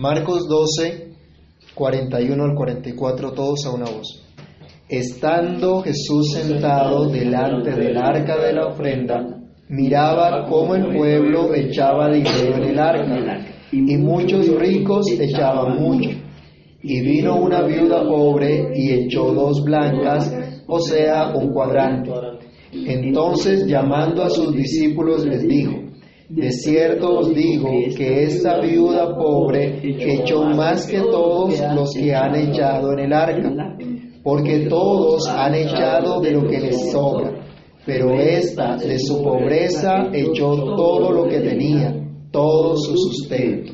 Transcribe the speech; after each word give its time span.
Marcos 0.00 0.46
12, 0.48 1.08
41 1.74 2.44
al 2.44 2.54
44, 2.54 3.32
todos 3.32 3.66
a 3.66 3.70
una 3.70 3.86
voz. 3.86 4.24
Estando 4.88 5.82
Jesús 5.82 6.34
sentado 6.34 7.08
delante 7.08 7.72
del 7.72 7.98
arca 7.98 8.36
de 8.38 8.52
la 8.52 8.68
ofrenda, 8.68 9.26
miraba 9.68 10.46
cómo 10.48 10.76
el 10.76 10.96
pueblo 10.96 11.52
echaba 11.52 12.12
dinero 12.12 12.58
en 12.58 12.62
el 12.62 12.78
arca, 12.78 13.44
y 13.72 13.96
muchos 13.96 14.46
ricos 14.50 15.10
echaban 15.10 15.82
mucho. 15.82 16.10
Y 16.80 17.00
vino 17.00 17.34
una 17.34 17.62
viuda 17.62 18.06
pobre 18.06 18.70
y 18.76 18.92
echó 18.92 19.32
dos 19.32 19.64
blancas, 19.64 20.32
o 20.68 20.78
sea, 20.78 21.32
un 21.34 21.52
cuadrante. 21.52 22.12
Entonces, 22.72 23.66
llamando 23.66 24.22
a 24.22 24.30
sus 24.30 24.54
discípulos, 24.54 25.26
les 25.26 25.42
dijo, 25.48 25.87
de 26.28 26.52
cierto 26.52 27.20
os 27.20 27.34
digo 27.34 27.70
que 27.96 28.24
esta 28.24 28.60
viuda 28.60 29.16
pobre 29.16 29.80
echó 29.82 30.42
más 30.42 30.86
que 30.86 30.98
todos 30.98 31.58
los 31.74 31.94
que 31.94 32.14
han 32.14 32.34
echado 32.34 32.92
en 32.92 32.98
el 32.98 33.12
arca, 33.12 33.76
porque 34.22 34.66
todos 34.68 35.26
han 35.26 35.54
echado 35.54 36.20
de 36.20 36.32
lo 36.32 36.46
que 36.46 36.60
les 36.60 36.92
sobra, 36.92 37.32
pero 37.86 38.12
esta 38.14 38.76
de 38.76 38.98
su 38.98 39.22
pobreza 39.22 40.10
echó 40.12 40.74
todo 40.76 41.12
lo 41.12 41.28
que 41.28 41.40
tenía, 41.40 41.94
todo 42.30 42.76
su 42.76 42.94
sustento. 42.94 43.72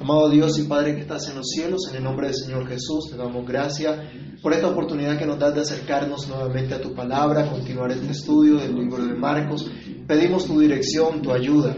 Amado 0.00 0.30
Dios 0.30 0.58
y 0.58 0.62
Padre 0.62 0.94
que 0.94 1.02
estás 1.02 1.28
en 1.28 1.36
los 1.36 1.48
cielos, 1.48 1.86
en 1.90 1.96
el 1.96 2.04
nombre 2.04 2.28
del 2.28 2.34
Señor 2.34 2.66
Jesús, 2.66 3.10
te 3.10 3.18
damos 3.18 3.46
gracias 3.46 3.98
por 4.42 4.54
esta 4.54 4.68
oportunidad 4.68 5.18
que 5.18 5.26
nos 5.26 5.38
das 5.38 5.54
de 5.54 5.60
acercarnos 5.60 6.26
nuevamente 6.28 6.74
a 6.74 6.80
tu 6.80 6.94
palabra, 6.94 7.50
continuar 7.50 7.90
este 7.90 8.10
estudio 8.10 8.56
del 8.56 8.74
libro 8.74 9.04
de 9.04 9.12
Marcos. 9.12 9.70
Pedimos 10.10 10.44
tu 10.44 10.58
dirección, 10.58 11.22
tu 11.22 11.30
ayuda. 11.30 11.76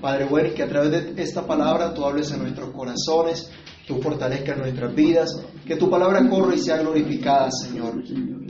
Padre 0.00 0.24
bueno, 0.24 0.52
que 0.52 0.64
a 0.64 0.68
través 0.68 1.14
de 1.14 1.22
esta 1.22 1.46
palabra 1.46 1.94
tú 1.94 2.04
hables 2.04 2.32
en 2.32 2.40
nuestros 2.40 2.70
corazones, 2.70 3.52
tú 3.86 4.02
fortalezcas 4.02 4.58
nuestras 4.58 4.92
vidas, 4.96 5.40
que 5.64 5.76
tu 5.76 5.88
palabra 5.88 6.28
corra 6.28 6.56
y 6.56 6.58
sea 6.58 6.78
glorificada, 6.78 7.52
Señor. 7.52 8.02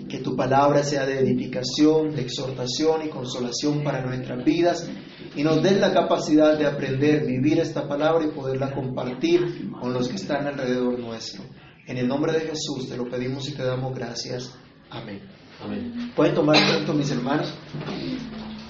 Que 0.09 0.21
tu 0.21 0.35
palabra 0.35 0.83
sea 0.83 1.05
de 1.05 1.19
edificación, 1.19 2.17
de 2.17 2.23
exhortación 2.23 3.05
y 3.05 3.11
consolación 3.11 3.85
para 3.85 4.03
nuestras 4.03 4.43
vidas 4.43 4.89
y 5.37 5.43
nos 5.43 5.63
den 5.63 5.79
la 5.83 5.93
capacidad 5.93 6.57
de 6.57 6.65
aprender, 6.65 7.27
vivir 7.27 7.61
esta 7.61 7.87
palabra 7.87 8.25
y 8.25 8.31
poderla 8.31 8.73
compartir 8.73 9.71
con 9.79 9.93
los 9.93 10.09
que 10.09 10.17
están 10.17 10.47
alrededor 10.47 10.99
nuestro. 10.99 11.43
En 11.87 11.99
el 11.99 12.09
nombre 12.09 12.33
de 12.33 12.41
Jesús 12.41 12.89
te 12.89 12.97
lo 12.97 13.05
pedimos 13.11 13.47
y 13.47 13.53
te 13.53 13.63
damos 13.63 13.95
gracias. 13.95 14.55
Amén. 14.89 15.21
Amén. 15.63 16.13
¿Pueden 16.17 16.35
tomar 16.35 16.57
pronto, 16.67 16.95
mis 16.95 17.11
hermanos? 17.11 17.53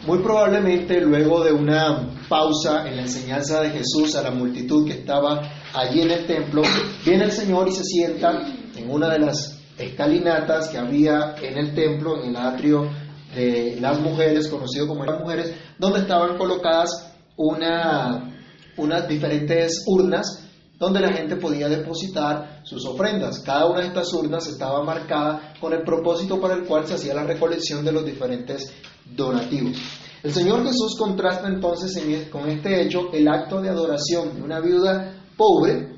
Muy 0.07 0.21
probablemente 0.21 1.01
luego 1.01 1.43
de 1.43 1.53
una 1.53 2.09
pausa 2.29 2.89
en 2.89 2.97
la 2.97 3.03
enseñanza 3.03 3.61
de 3.61 3.71
Jesús 3.71 4.15
a 4.17 4.23
la 4.23 4.31
multitud 4.31 4.87
que 4.87 4.95
estaba 4.95 5.43
allí 5.75 6.03
en 6.03 6.11
el 6.11 6.27
templo, 6.27 6.63
viene 7.05 7.25
el 7.25 7.33
Señor 7.33 7.69
y 7.69 7.73
se 7.73 7.85
sienta 7.85 8.41
en 8.77 8.91
una 8.91 9.11
de 9.11 9.19
las 9.19 9.59
escalinatas 9.77 10.69
que 10.69 10.79
había 10.79 11.35
en 11.43 11.59
el 11.59 11.75
templo, 11.75 12.23
en 12.23 12.31
el 12.31 12.37
atrio 12.37 12.89
de 13.35 13.77
las 13.81 14.01
mujeres, 14.01 14.49
conocido 14.49 14.87
como 14.87 15.05
las 15.05 15.21
mujeres, 15.21 15.55
donde 15.79 16.01
estaban 16.01 16.39
colocadas 16.39 17.13
una, 17.37 18.35
unas 18.77 19.09
diferentes 19.09 19.85
urnas 19.87 20.45
donde 20.79 21.01
la 21.01 21.13
gente 21.13 21.37
podía 21.37 21.69
depositar 21.69 22.58
sus 22.69 22.85
ofrendas. 22.85 23.41
Cada 23.41 23.67
una 23.67 23.81
de 23.81 23.87
estas 23.87 24.13
urnas 24.13 24.47
estaba 24.47 24.85
marcada 24.85 25.55
con 25.61 25.73
el 25.73 25.83
propósito 25.83 26.39
para 26.41 26.55
el 26.55 26.65
cual 26.65 26.87
se 26.87 26.95
hacía 26.95 27.15
la 27.15 27.25
recolección 27.25 27.85
de 27.85 27.93
los 27.93 28.05
diferentes 28.05 28.73
donativos. 29.05 29.77
El 30.23 30.33
Señor 30.33 30.65
Jesús 30.65 30.97
contrasta 30.99 31.49
entonces 31.49 32.29
con 32.31 32.49
este 32.49 32.83
hecho 32.83 33.11
el 33.13 33.27
acto 33.29 33.63
de 33.63 33.71
adoración 33.71 34.35
de 34.35 34.43
una 34.43 34.61
viuda 34.61 35.15
pobre 35.37 35.97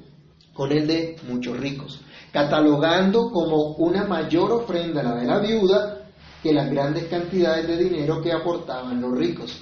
con 0.53 0.71
el 0.71 0.87
de 0.87 1.17
muchos 1.27 1.59
ricos, 1.59 2.01
catalogando 2.31 3.31
como 3.31 3.75
una 3.79 4.05
mayor 4.07 4.53
ofrenda 4.53 5.03
la 5.03 5.15
de 5.15 5.27
la 5.27 5.39
viuda 5.41 6.11
que 6.43 6.53
las 6.53 6.71
grandes 6.71 7.05
cantidades 7.05 7.67
de 7.67 7.77
dinero 7.77 8.23
que 8.23 8.33
aportaban 8.33 9.01
los 9.01 9.17
ricos. 9.17 9.61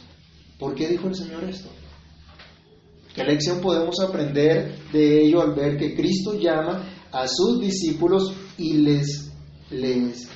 ¿Por 0.58 0.74
qué 0.74 0.88
dijo 0.88 1.08
el 1.08 1.14
Señor 1.14 1.44
esto? 1.44 1.68
¿Qué 3.14 3.24
lección 3.24 3.60
podemos 3.60 3.98
aprender 4.00 4.76
de 4.92 5.22
ello 5.24 5.42
al 5.42 5.54
ver 5.54 5.76
que 5.76 5.94
Cristo 5.94 6.34
llama 6.34 6.82
a 7.12 7.26
sus 7.26 7.60
discípulos 7.60 8.32
y 8.56 8.74
les, 8.74 9.32
les 9.70 10.28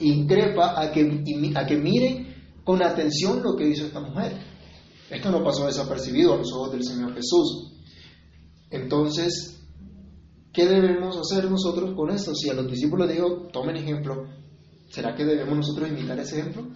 increpa 0.00 0.80
a 0.80 0.92
que, 0.92 1.22
a 1.54 1.66
que 1.66 1.76
miren 1.76 2.34
con 2.64 2.82
atención 2.82 3.42
lo 3.42 3.56
que 3.56 3.68
hizo 3.68 3.86
esta 3.86 4.00
mujer? 4.00 4.32
Esto 5.10 5.30
no 5.30 5.44
pasó 5.44 5.66
desapercibido 5.66 6.34
a 6.34 6.38
los 6.38 6.52
ojos 6.52 6.72
del 6.72 6.84
Señor 6.84 7.14
Jesús. 7.14 7.72
Entonces, 8.70 9.62
¿qué 10.52 10.66
debemos 10.66 11.16
hacer 11.18 11.50
nosotros 11.50 11.94
con 11.94 12.10
esto? 12.10 12.34
Si 12.34 12.48
a 12.48 12.54
los 12.54 12.70
discípulos 12.70 13.10
digo, 13.10 13.48
tomen 13.52 13.76
ejemplo, 13.76 14.26
¿será 14.88 15.14
que 15.14 15.24
debemos 15.24 15.56
nosotros 15.58 15.90
imitar 15.90 16.18
ese 16.18 16.40
ejemplo? 16.40 16.66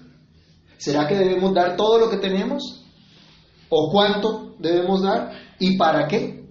¿Será 0.76 1.08
que 1.08 1.14
debemos 1.14 1.54
dar 1.54 1.76
todo 1.76 1.98
lo 1.98 2.10
que 2.10 2.18
tenemos? 2.18 2.84
¿O 3.70 3.90
cuánto 3.90 4.56
debemos 4.58 5.02
dar? 5.02 5.32
¿Y 5.58 5.76
para 5.78 6.06
qué? 6.06 6.45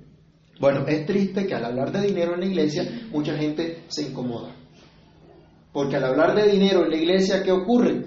Bueno, 0.59 0.85
es 0.87 1.05
triste 1.05 1.45
que 1.45 1.55
al 1.55 1.65
hablar 1.65 1.91
de 1.91 2.07
dinero 2.07 2.33
en 2.33 2.41
la 2.41 2.45
iglesia 2.45 2.83
mucha 3.11 3.35
gente 3.35 3.83
se 3.87 4.03
incomoda. 4.03 4.55
Porque 5.73 5.97
al 5.97 6.05
hablar 6.05 6.35
de 6.35 6.49
dinero 6.49 6.85
en 6.85 6.91
la 6.91 6.97
iglesia, 6.97 7.43
¿qué 7.43 7.51
ocurre? 7.51 8.05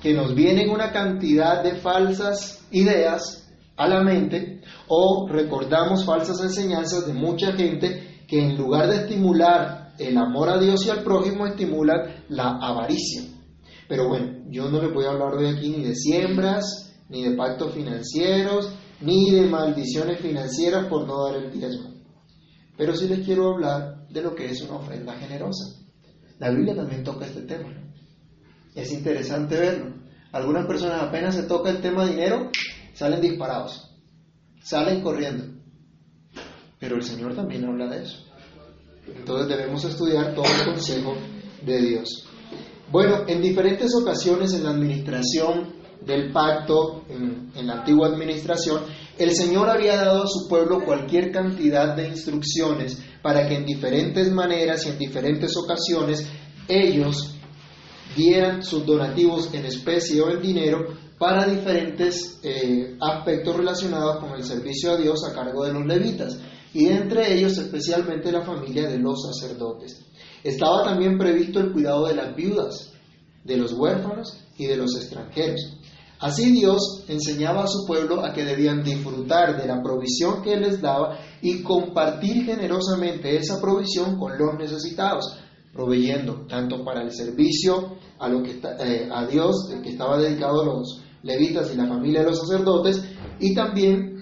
Que 0.00 0.14
nos 0.14 0.34
vienen 0.34 0.70
una 0.70 0.92
cantidad 0.92 1.62
de 1.62 1.74
falsas 1.74 2.64
ideas 2.70 3.50
a 3.76 3.88
la 3.88 4.02
mente 4.02 4.60
o 4.88 5.26
recordamos 5.28 6.04
falsas 6.04 6.40
enseñanzas 6.42 7.06
de 7.06 7.14
mucha 7.14 7.52
gente 7.52 8.24
que 8.28 8.40
en 8.40 8.56
lugar 8.56 8.88
de 8.88 8.96
estimular 8.96 9.80
el 9.98 10.16
amor 10.16 10.48
a 10.48 10.58
Dios 10.58 10.86
y 10.86 10.90
al 10.90 11.02
prójimo, 11.02 11.46
estimulan 11.46 12.24
la 12.28 12.58
avaricia. 12.60 13.22
Pero 13.88 14.08
bueno, 14.08 14.44
yo 14.48 14.70
no 14.70 14.80
le 14.80 14.92
voy 14.92 15.04
a 15.04 15.10
hablar 15.10 15.34
hoy 15.34 15.46
aquí 15.46 15.70
ni 15.70 15.84
de 15.84 15.94
siembras, 15.94 16.94
ni 17.08 17.24
de 17.24 17.36
pactos 17.36 17.74
financieros, 17.74 18.72
ni 19.00 19.30
de 19.30 19.46
maldiciones 19.46 20.20
financieras 20.20 20.86
por 20.86 21.06
no 21.06 21.24
dar 21.24 21.36
el 21.36 21.50
diezmo. 21.50 21.94
Pero 22.76 22.94
sí 22.94 23.08
les 23.08 23.24
quiero 23.24 23.54
hablar 23.54 24.06
de 24.08 24.22
lo 24.22 24.34
que 24.34 24.46
es 24.46 24.62
una 24.62 24.76
ofrenda 24.76 25.14
generosa. 25.14 25.80
La 26.38 26.50
Biblia 26.50 26.74
también 26.74 27.04
toca 27.04 27.26
este 27.26 27.42
tema. 27.42 27.68
Es 28.74 28.92
interesante 28.92 29.58
verlo. 29.58 29.94
Algunas 30.32 30.66
personas 30.66 31.02
apenas 31.02 31.34
se 31.34 31.42
toca 31.42 31.70
el 31.70 31.80
tema 31.80 32.06
dinero, 32.06 32.50
salen 32.94 33.20
disparados, 33.20 33.90
salen 34.62 35.02
corriendo. 35.02 35.44
Pero 36.78 36.96
el 36.96 37.02
Señor 37.02 37.34
también 37.34 37.64
habla 37.64 37.88
de 37.88 38.02
eso. 38.02 38.24
Entonces 39.06 39.48
debemos 39.48 39.84
estudiar 39.84 40.34
todo 40.34 40.46
el 40.46 40.72
consejo 40.72 41.14
de 41.64 41.78
Dios. 41.80 42.26
Bueno, 42.90 43.24
en 43.26 43.42
diferentes 43.42 43.94
ocasiones 43.94 44.52
en 44.54 44.64
la 44.64 44.70
administración 44.70 45.79
del 46.04 46.32
pacto, 46.32 47.04
en, 47.08 47.50
la 47.66 47.80
antigua 47.80 48.08
administración, 48.08 48.82
el 49.18 49.34
Señor 49.34 49.68
había 49.68 49.96
dado 49.96 50.24
a 50.24 50.28
su 50.28 50.48
pueblo 50.48 50.84
cualquier 50.84 51.30
cantidad 51.30 51.94
de 51.94 52.08
instrucciones 52.08 53.02
para 53.22 53.46
que 53.46 53.56
en 53.56 53.66
diferentes 53.66 54.30
maneras 54.32 54.86
y 54.86 54.90
en 54.90 54.98
diferentes 54.98 55.54
ocasiones 55.56 56.26
ellos 56.68 57.36
dieran 58.16 58.62
sus 58.62 58.84
donativos 58.86 59.52
en 59.52 59.66
especie 59.66 60.20
o 60.20 60.30
en 60.30 60.40
dinero 60.40 60.86
para 61.18 61.46
diferentes 61.46 62.40
eh, 62.42 62.96
aspectos 63.00 63.56
relacionados 63.56 64.20
con 64.20 64.32
el 64.32 64.42
servicio 64.42 64.92
a 64.92 64.96
Dios 64.96 65.22
a 65.24 65.34
cargo 65.34 65.64
de 65.64 65.74
los 65.74 65.84
levitas 65.84 66.38
y 66.72 66.86
entre 66.86 67.34
ellos 67.34 67.58
especialmente 67.58 68.32
la 68.32 68.42
familia 68.42 68.88
de 68.88 68.98
los 68.98 69.22
sacerdotes. 69.22 70.00
Estaba 70.42 70.82
también 70.84 71.18
previsto 71.18 71.60
el 71.60 71.72
cuidado 71.72 72.06
de 72.06 72.14
las 72.14 72.34
viudas, 72.34 72.92
de 73.44 73.56
los 73.56 73.72
huérfanos 73.72 74.38
y 74.56 74.66
de 74.66 74.76
los 74.76 74.96
extranjeros. 74.96 75.79
Así 76.20 76.52
Dios 76.52 77.04
enseñaba 77.08 77.64
a 77.64 77.66
su 77.66 77.86
pueblo 77.86 78.22
a 78.22 78.32
que 78.34 78.44
debían 78.44 78.84
disfrutar 78.84 79.56
de 79.56 79.66
la 79.66 79.82
provisión 79.82 80.42
que 80.42 80.52
Él 80.52 80.60
les 80.60 80.80
daba 80.80 81.18
y 81.40 81.62
compartir 81.62 82.44
generosamente 82.44 83.36
esa 83.36 83.58
provisión 83.58 84.18
con 84.18 84.36
los 84.36 84.54
necesitados, 84.58 85.38
proveyendo 85.72 86.46
tanto 86.46 86.84
para 86.84 87.02
el 87.02 87.10
servicio 87.10 87.96
a, 88.18 88.28
lo 88.28 88.42
que, 88.42 88.60
eh, 88.80 89.08
a 89.10 89.24
Dios, 89.26 89.70
que 89.82 89.88
estaba 89.88 90.18
dedicado 90.18 90.62
los 90.62 91.02
levitas 91.22 91.72
y 91.72 91.76
la 91.78 91.88
familia 91.88 92.20
de 92.20 92.26
los 92.26 92.40
sacerdotes, 92.40 93.02
y 93.38 93.54
también 93.54 94.18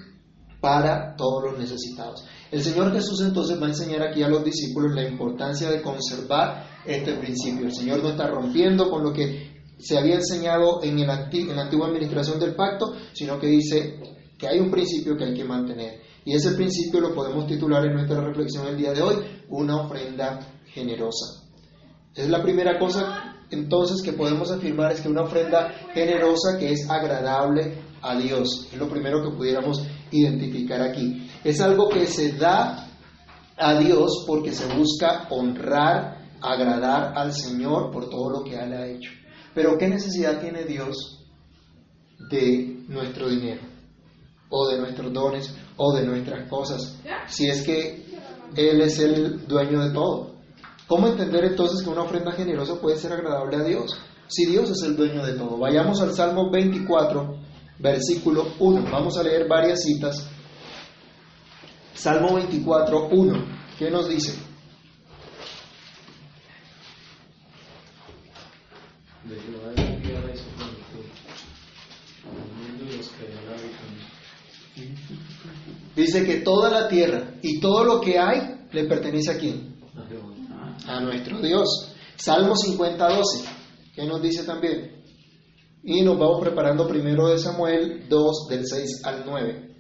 para 0.60 1.16
todos 1.16 1.50
los 1.50 1.58
necesitados. 1.58 2.24
El 2.52 2.62
Señor 2.62 2.92
Jesús 2.92 3.20
entonces 3.22 3.60
va 3.60 3.66
a 3.66 3.70
enseñar 3.70 4.02
aquí 4.02 4.22
a 4.22 4.28
los 4.28 4.44
discípulos 4.44 4.94
la 4.94 5.08
importancia 5.08 5.68
de 5.68 5.82
conservar 5.82 6.64
este 6.86 7.14
principio. 7.14 7.66
El 7.66 7.74
Señor 7.74 8.02
no 8.02 8.10
está 8.10 8.28
rompiendo 8.28 8.88
con 8.88 9.02
lo 9.02 9.12
que 9.12 9.57
se 9.78 9.98
había 9.98 10.16
enseñado 10.16 10.82
en, 10.82 10.98
el 10.98 11.08
en 11.08 11.56
la 11.56 11.62
antigua 11.62 11.88
administración 11.88 12.38
del 12.38 12.54
pacto, 12.54 12.94
sino 13.12 13.38
que 13.38 13.46
dice 13.46 14.00
que 14.36 14.48
hay 14.48 14.58
un 14.58 14.70
principio 14.70 15.16
que 15.16 15.24
hay 15.24 15.34
que 15.34 15.44
mantener. 15.44 16.00
Y 16.24 16.34
ese 16.34 16.52
principio 16.52 17.00
lo 17.00 17.14
podemos 17.14 17.46
titular 17.46 17.84
en 17.86 17.94
nuestra 17.94 18.20
reflexión 18.20 18.66
el 18.66 18.76
día 18.76 18.92
de 18.92 19.02
hoy, 19.02 19.16
una 19.48 19.82
ofrenda 19.82 20.40
generosa. 20.66 21.44
Es 22.14 22.28
la 22.28 22.42
primera 22.42 22.78
cosa 22.78 23.38
entonces 23.50 24.02
que 24.02 24.12
podemos 24.12 24.50
afirmar 24.50 24.92
es 24.92 25.00
que 25.00 25.08
una 25.08 25.22
ofrenda 25.22 25.72
generosa 25.94 26.58
que 26.58 26.72
es 26.72 26.88
agradable 26.90 27.78
a 28.02 28.16
Dios. 28.16 28.68
Es 28.72 28.78
lo 28.78 28.88
primero 28.88 29.22
que 29.22 29.36
pudiéramos 29.36 29.82
identificar 30.10 30.82
aquí. 30.82 31.28
Es 31.44 31.60
algo 31.60 31.88
que 31.88 32.06
se 32.06 32.32
da 32.32 32.88
a 33.56 33.74
Dios 33.78 34.24
porque 34.26 34.52
se 34.52 34.66
busca 34.76 35.26
honrar, 35.30 36.18
agradar 36.40 37.16
al 37.16 37.32
Señor 37.32 37.90
por 37.90 38.08
todo 38.10 38.30
lo 38.30 38.44
que 38.44 38.54
Él 38.54 38.72
ha 38.72 38.86
hecho. 38.86 39.10
Pero 39.54 39.76
¿qué 39.78 39.88
necesidad 39.88 40.40
tiene 40.40 40.64
Dios 40.64 41.26
de 42.30 42.84
nuestro 42.88 43.28
dinero? 43.28 43.62
O 44.50 44.68
de 44.68 44.78
nuestros 44.78 45.12
dones, 45.12 45.54
o 45.76 45.94
de 45.94 46.06
nuestras 46.06 46.48
cosas, 46.48 46.96
si 47.26 47.48
es 47.48 47.62
que 47.62 48.04
Él 48.56 48.80
es 48.80 48.98
el 48.98 49.46
dueño 49.46 49.84
de 49.84 49.90
todo. 49.92 50.34
¿Cómo 50.86 51.06
entender 51.06 51.44
entonces 51.44 51.82
que 51.82 51.90
una 51.90 52.02
ofrenda 52.02 52.32
generosa 52.32 52.80
puede 52.80 52.96
ser 52.96 53.12
agradable 53.12 53.56
a 53.56 53.62
Dios? 53.62 53.98
Si 54.26 54.46
Dios 54.46 54.70
es 54.70 54.82
el 54.82 54.96
dueño 54.96 55.24
de 55.24 55.34
todo. 55.34 55.58
Vayamos 55.58 56.00
al 56.00 56.12
Salmo 56.12 56.50
24, 56.50 57.36
versículo 57.78 58.46
1. 58.58 58.90
Vamos 58.90 59.18
a 59.18 59.22
leer 59.22 59.46
varias 59.46 59.82
citas. 59.82 60.26
Salmo 61.94 62.34
24, 62.36 63.08
1. 63.10 63.44
¿Qué 63.78 63.90
nos 63.90 64.08
dice? 64.08 64.47
Dice 76.08 76.24
que 76.24 76.36
toda 76.36 76.70
la 76.70 76.88
tierra 76.88 77.34
y 77.42 77.60
todo 77.60 77.84
lo 77.84 78.00
que 78.00 78.18
hay 78.18 78.64
le 78.72 78.84
pertenece 78.84 79.30
a 79.30 79.36
quién? 79.36 79.76
A 80.86 81.02
nuestro 81.02 81.38
Dios. 81.38 81.92
Salmo 82.16 82.56
50, 82.56 83.06
12. 83.06 83.48
¿Qué 83.94 84.06
nos 84.06 84.22
dice 84.22 84.44
también? 84.44 85.02
Y 85.84 86.00
nos 86.00 86.18
vamos 86.18 86.40
preparando 86.40 86.88
primero 86.88 87.28
de 87.28 87.38
Samuel 87.38 88.08
2, 88.08 88.46
del 88.48 88.66
6 88.66 89.02
al 89.04 89.22
9. 89.26 89.76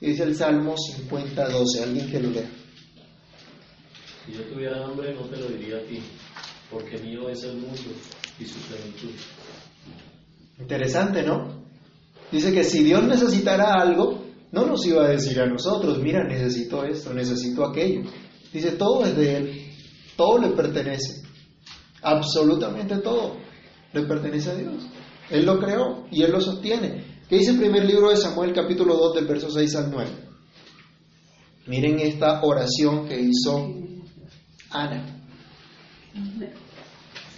Dice 0.00 0.24
el 0.24 0.34
Salmo 0.34 0.74
50, 0.76 1.48
12. 1.48 1.82
Alguien 1.84 2.10
que 2.10 2.20
lo 2.20 2.30
lea. 2.30 2.50
Si 4.26 4.32
yo 4.32 4.42
tuviera 4.52 4.84
hambre, 4.84 5.14
no 5.14 5.28
te 5.28 5.36
lo 5.36 5.46
diría 5.46 5.76
a 5.76 5.82
ti, 5.82 6.02
porque 6.72 6.98
mío 6.98 7.28
es 7.28 7.44
el 7.44 7.58
mundo 7.58 7.78
y 8.40 8.44
su 8.44 8.58
plenitud. 8.62 9.12
Interesante, 10.58 11.22
¿no? 11.22 11.64
Dice 12.32 12.52
que 12.52 12.64
si 12.64 12.82
Dios 12.82 13.04
necesitara 13.04 13.72
algo, 13.80 14.25
no 14.52 14.66
nos 14.66 14.86
iba 14.86 15.04
a 15.04 15.08
decir 15.08 15.40
a 15.40 15.46
nosotros, 15.46 15.98
mira, 15.98 16.24
necesito 16.24 16.84
esto, 16.84 17.12
necesito 17.12 17.64
aquello. 17.64 18.02
Dice, 18.52 18.72
todo 18.72 19.04
es 19.04 19.16
de 19.16 19.36
Él, 19.36 19.72
todo 20.16 20.38
le 20.38 20.50
pertenece, 20.50 21.22
absolutamente 22.02 22.96
todo 22.98 23.36
le 23.92 24.02
pertenece 24.02 24.50
a 24.50 24.54
Dios. 24.54 24.86
Él 25.30 25.44
lo 25.44 25.58
creó 25.58 26.06
y 26.10 26.22
Él 26.22 26.32
lo 26.32 26.40
sostiene. 26.40 27.04
¿Qué 27.28 27.38
dice 27.38 27.50
el 27.50 27.58
primer 27.58 27.84
libro 27.84 28.10
de 28.10 28.16
Samuel, 28.16 28.52
capítulo 28.52 28.96
2, 28.96 29.14
del 29.14 29.26
verso 29.26 29.50
6 29.50 29.74
al 29.74 29.90
9? 29.90 30.10
Miren 31.66 31.98
esta 31.98 32.40
oración 32.44 33.08
que 33.08 33.20
hizo 33.20 33.74
Ana. 34.70 35.24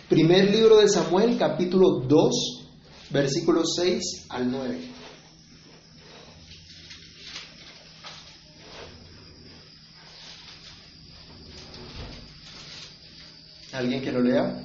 Primer 0.08 0.50
libro 0.50 0.78
de 0.78 0.88
Samuel, 0.88 1.38
capítulo 1.38 2.00
2, 2.06 2.68
versículos 3.10 3.74
6 3.76 4.26
al 4.28 4.50
9. 4.50 4.97
¿Alguien 13.78 14.02
que 14.02 14.10
lo 14.10 14.22
lea? 14.22 14.60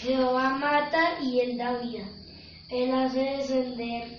Jehová 0.00 0.50
mata 0.50 1.18
y 1.22 1.40
él 1.40 1.56
da 1.56 1.78
vida. 1.78 2.06
Él 2.68 2.92
hace 2.92 3.20
descender 3.20 4.18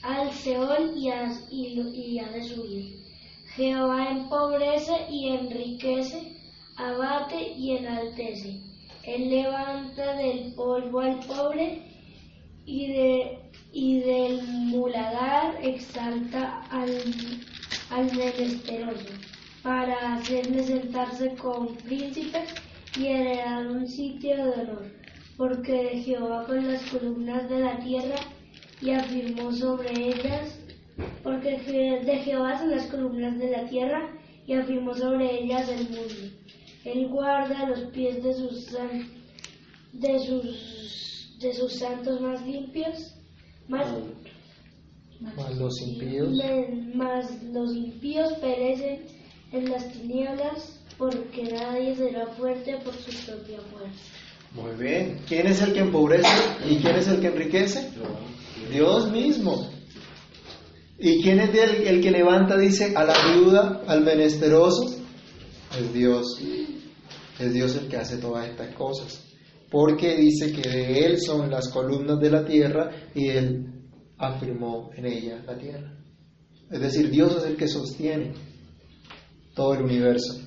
al 0.00 0.32
Seol 0.32 0.94
y, 0.96 1.10
y 1.10 2.18
hace 2.18 2.42
subir. 2.54 3.04
Jehová 3.54 4.12
empobrece 4.12 4.94
y 5.10 5.28
enriquece, 5.28 6.32
abate 6.76 7.52
y 7.52 7.76
enaltece. 7.76 8.62
Él 9.02 9.28
levanta 9.28 10.14
del 10.14 10.54
polvo 10.54 11.00
al 11.00 11.18
pobre 11.18 11.82
y, 12.64 12.94
y 13.74 14.00
del 14.00 14.42
muladar 14.42 15.58
exalta 15.62 16.62
al, 16.70 16.98
al 17.90 18.06
menesteroso 18.06 19.35
para 19.66 20.14
hacerle 20.14 20.62
sentarse 20.62 21.34
con 21.34 21.74
príncipes 21.78 22.54
y 22.96 23.06
heredar 23.08 23.66
un 23.66 23.84
sitio 23.84 24.36
de 24.36 24.60
honor, 24.60 24.84
porque 25.36 25.72
de 25.72 26.02
Jehová 26.04 26.46
con 26.46 26.68
las 26.68 26.88
columnas 26.88 27.50
de 27.50 27.58
la 27.58 27.76
tierra 27.80 28.14
y 28.80 28.92
afirmó 28.92 29.50
sobre 29.50 29.90
ellas, 29.90 30.60
porque 31.24 31.58
de 31.58 32.16
Jehová 32.18 32.60
son 32.60 32.70
las 32.70 32.86
columnas 32.86 33.36
de 33.38 33.50
la 33.50 33.68
tierra 33.68 34.08
y 34.46 34.52
afirmó 34.52 34.94
sobre 34.94 35.42
ellas 35.42 35.68
el 35.68 35.88
mundo. 35.88 36.14
Él 36.84 37.08
guarda 37.08 37.68
los 37.68 37.90
pies 37.90 38.22
de 38.22 38.34
sus, 38.34 38.68
de 39.92 40.18
sus, 40.20 41.38
de 41.40 41.52
sus 41.52 41.72
santos 41.72 42.20
más 42.20 42.46
limpios, 42.46 43.16
más, 43.66 43.88
más 45.20 45.56
los 45.56 45.82
impíos. 45.82 46.38
Más 46.94 47.42
los 47.42 47.74
impíos 47.74 48.32
perecen 48.34 49.15
en 49.56 49.70
las 49.70 49.92
tinieblas, 49.92 50.80
porque 50.98 51.44
nadie 51.44 51.94
será 51.94 52.26
fuerte 52.26 52.76
por 52.84 52.94
su 52.94 53.10
propia 53.26 53.58
fuerza. 53.72 54.00
Muy 54.52 54.74
bien. 54.82 55.20
¿Quién 55.28 55.46
es 55.46 55.60
el 55.62 55.72
que 55.72 55.80
empobrece 55.80 56.28
y 56.68 56.76
quién 56.76 56.96
es 56.96 57.08
el 57.08 57.20
que 57.20 57.26
enriquece? 57.26 57.90
Dios 58.70 59.10
mismo. 59.10 59.70
¿Y 60.98 61.22
quién 61.22 61.40
es 61.40 61.50
el, 61.54 61.86
el 61.86 62.00
que 62.00 62.10
levanta, 62.10 62.56
dice, 62.56 62.94
a 62.96 63.04
la 63.04 63.14
viuda, 63.34 63.82
al 63.86 64.02
menesteroso? 64.02 64.96
Es 65.78 65.92
Dios. 65.92 66.40
Es 67.38 67.52
Dios 67.52 67.76
el 67.76 67.88
que 67.88 67.98
hace 67.98 68.16
todas 68.16 68.48
estas 68.48 68.74
cosas. 68.74 69.22
Porque 69.70 70.16
dice 70.16 70.52
que 70.52 70.68
de 70.68 71.04
Él 71.04 71.20
son 71.20 71.50
las 71.50 71.68
columnas 71.68 72.18
de 72.18 72.30
la 72.30 72.44
tierra 72.44 72.90
y 73.14 73.28
Él 73.28 73.66
afirmó 74.16 74.90
en 74.96 75.04
ella 75.04 75.42
la 75.46 75.58
tierra. 75.58 75.92
Es 76.70 76.80
decir, 76.80 77.10
Dios 77.10 77.36
es 77.36 77.44
el 77.44 77.56
que 77.56 77.68
sostiene 77.68 78.32
todo 79.56 79.74
el 79.74 79.82
universo. 79.82 80.38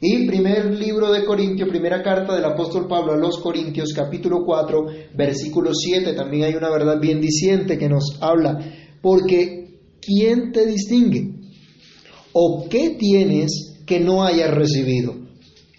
Y 0.00 0.26
primer 0.26 0.74
libro 0.74 1.12
de 1.12 1.24
Corintios, 1.24 1.68
primera 1.68 2.02
carta 2.02 2.34
del 2.34 2.44
apóstol 2.44 2.88
Pablo 2.88 3.12
a 3.12 3.16
los 3.16 3.38
Corintios, 3.38 3.92
capítulo 3.94 4.42
4, 4.44 4.86
versículo 5.14 5.72
7, 5.72 6.14
también 6.14 6.44
hay 6.44 6.54
una 6.54 6.70
verdad 6.70 6.98
bien 6.98 7.20
diciente 7.20 7.78
que 7.78 7.88
nos 7.88 8.18
habla, 8.20 8.58
porque 9.00 9.78
¿quién 10.00 10.50
te 10.50 10.66
distingue? 10.66 11.34
¿O 12.32 12.66
qué 12.68 12.96
tienes 12.98 13.82
que 13.86 14.00
no 14.00 14.24
hayas 14.24 14.52
recibido? 14.52 15.14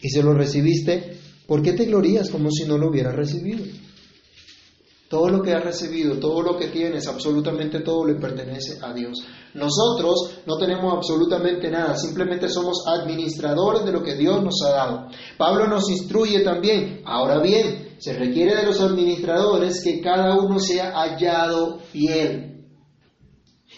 Y 0.02 0.10
se 0.10 0.24
lo 0.24 0.34
recibiste, 0.34 1.18
¿por 1.48 1.62
qué 1.62 1.74
te 1.74 1.86
glorías 1.86 2.30
como 2.30 2.52
si 2.52 2.66
no 2.66 2.78
lo 2.78 2.90
hubieras 2.90 3.16
recibido? 3.16 3.66
Todo 5.08 5.30
lo 5.30 5.42
que 5.44 5.54
has 5.54 5.64
recibido, 5.64 6.18
todo 6.20 6.42
lo 6.42 6.58
que 6.58 6.70
tienes, 6.70 7.08
absolutamente 7.08 7.82
todo 7.82 8.06
le 8.06 8.16
pertenece 8.16 8.80
a 8.82 8.92
Dios. 8.92 9.24
Nosotros 9.54 10.40
no 10.48 10.58
tenemos 10.58 10.92
absolutamente 10.94 11.70
nada, 11.70 11.96
simplemente 11.96 12.50
somos 12.50 12.84
administradores 12.88 13.86
de 13.86 13.92
lo 13.92 14.02
que 14.02 14.16
Dios 14.16 14.44
nos 14.44 14.62
ha 14.66 14.72
dado. 14.72 15.08
Pablo 15.38 15.68
nos 15.68 15.90
instruye 15.90 16.40
también, 16.40 17.02
ahora 17.06 17.40
bien, 17.40 17.96
se 18.00 18.14
requiere 18.14 18.56
de 18.56 18.66
los 18.66 18.82
administradores 18.82 19.82
que 19.84 20.02
cada 20.02 20.36
uno 20.38 20.60
sea 20.60 20.92
hallado 20.94 21.80
fiel. 21.80 22.66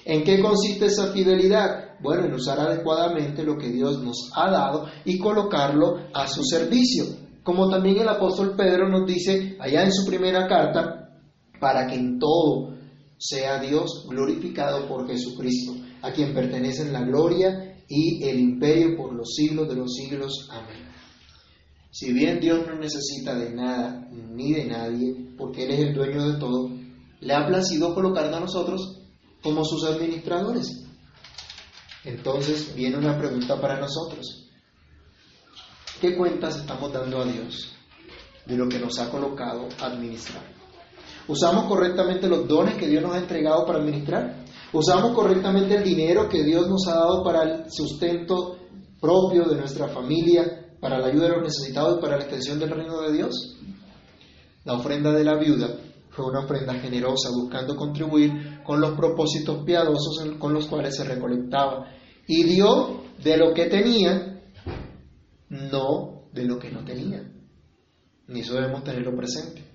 ¿En 0.05 0.23
qué 0.23 0.41
consiste 0.41 0.85
esa 0.85 1.11
fidelidad? 1.11 1.97
Bueno, 1.99 2.25
en 2.25 2.33
usar 2.33 2.59
adecuadamente 2.59 3.43
lo 3.43 3.57
que 3.57 3.69
Dios 3.69 4.01
nos 4.01 4.31
ha 4.35 4.49
dado 4.49 4.85
y 5.03 5.19
colocarlo 5.19 5.97
a 6.13 6.27
su 6.27 6.43
servicio. 6.43 7.05
Como 7.43 7.69
también 7.69 7.97
el 7.99 8.09
apóstol 8.09 8.55
Pedro 8.55 8.87
nos 8.87 9.05
dice 9.05 9.57
allá 9.59 9.83
en 9.83 9.91
su 9.91 10.05
primera 10.05 10.47
carta, 10.47 11.06
para 11.59 11.87
que 11.87 11.95
en 11.95 12.19
todo 12.19 12.75
sea 13.17 13.59
Dios 13.59 14.05
glorificado 14.07 14.87
por 14.87 15.07
Jesucristo, 15.07 15.73
a 16.01 16.11
quien 16.11 16.33
pertenecen 16.33 16.93
la 16.93 17.01
gloria 17.01 17.83
y 17.87 18.23
el 18.23 18.39
imperio 18.39 18.95
por 18.95 19.13
los 19.13 19.33
siglos 19.35 19.67
de 19.67 19.75
los 19.75 19.93
siglos. 19.93 20.47
Amén. 20.51 20.87
Si 21.91 22.13
bien 22.13 22.39
Dios 22.39 22.67
no 22.67 22.75
necesita 22.75 23.33
de 23.35 23.53
nada 23.53 24.07
ni 24.11 24.53
de 24.53 24.65
nadie, 24.65 25.33
porque 25.37 25.65
Él 25.65 25.71
es 25.71 25.79
el 25.79 25.93
dueño 25.95 26.31
de 26.31 26.39
todo, 26.39 26.69
le 27.21 27.33
ha 27.33 27.47
placido 27.47 27.95
colocar 27.95 28.31
a 28.31 28.39
nosotros 28.39 28.99
como 29.41 29.63
sus 29.65 29.83
administradores. 29.83 30.85
Entonces 32.03 32.75
viene 32.75 32.97
una 32.97 33.17
pregunta 33.17 33.59
para 33.59 33.79
nosotros. 33.79 34.47
¿Qué 35.99 36.15
cuentas 36.15 36.57
estamos 36.57 36.93
dando 36.93 37.21
a 37.21 37.25
Dios 37.25 37.73
de 38.45 38.55
lo 38.55 38.69
que 38.69 38.79
nos 38.79 38.99
ha 38.99 39.09
colocado 39.09 39.67
administrar? 39.81 40.56
¿Usamos 41.27 41.65
correctamente 41.65 42.27
los 42.27 42.47
dones 42.47 42.75
que 42.75 42.87
Dios 42.87 43.03
nos 43.03 43.13
ha 43.13 43.19
entregado 43.19 43.65
para 43.65 43.79
administrar? 43.79 44.45
¿Usamos 44.71 45.13
correctamente 45.13 45.75
el 45.75 45.83
dinero 45.83 46.29
que 46.29 46.43
Dios 46.43 46.67
nos 46.69 46.87
ha 46.87 46.95
dado 46.95 47.23
para 47.23 47.43
el 47.43 47.71
sustento 47.71 48.57
propio 48.99 49.45
de 49.45 49.57
nuestra 49.57 49.87
familia, 49.89 50.75
para 50.79 50.99
la 50.99 51.07
ayuda 51.07 51.23
de 51.23 51.35
los 51.35 51.43
necesitados 51.43 51.97
y 51.97 52.01
para 52.01 52.17
la 52.17 52.23
extensión 52.23 52.59
del 52.59 52.69
reino 52.69 53.01
de 53.01 53.13
Dios? 53.13 53.57
La 54.63 54.73
ofrenda 54.73 55.11
de 55.11 55.23
la 55.23 55.37
viuda 55.37 55.67
fue 56.09 56.25
una 56.25 56.39
ofrenda 56.39 56.73
generosa 56.75 57.29
buscando 57.29 57.75
contribuir 57.75 58.63
con 58.63 58.81
los 58.81 58.97
propósitos 58.97 59.63
piadosos 59.65 60.19
con 60.39 60.53
los 60.53 60.65
cuales 60.67 60.95
se 60.95 61.03
recolectaba. 61.03 61.91
Y 62.27 62.43
dio 62.43 63.03
de 63.23 63.37
lo 63.37 63.53
que 63.53 63.65
tenía, 63.65 64.41
no 65.49 66.23
de 66.33 66.45
lo 66.45 66.57
que 66.57 66.71
no 66.71 66.83
tenía. 66.83 67.23
Ni 68.27 68.41
eso 68.41 68.55
debemos 68.55 68.83
tenerlo 68.83 69.15
presente. 69.15 69.66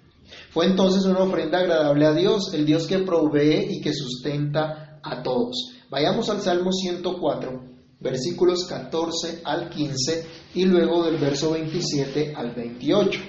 Fue 0.51 0.67
entonces 0.67 1.05
una 1.05 1.21
ofrenda 1.21 1.59
agradable 1.59 2.07
a 2.07 2.13
Dios, 2.13 2.53
el 2.55 2.67
Dios 2.67 2.87
que 2.87 2.99
provee 2.99 3.67
y 3.71 3.81
que 3.81 3.93
sustenta 3.93 5.01
a 5.03 5.23
todos. 5.23 5.73
Vayamos 5.91 6.29
al 6.31 6.41
Salmo 6.41 6.73
104, 6.73 7.63
versículos 8.01 8.65
14 8.65 9.43
al 9.45 9.69
15 9.69 10.27
y 10.55 10.65
luego 10.65 11.05
del 11.05 11.19
verso 11.19 11.53
27 11.53 12.35
al 12.35 12.55
28. 12.55 13.21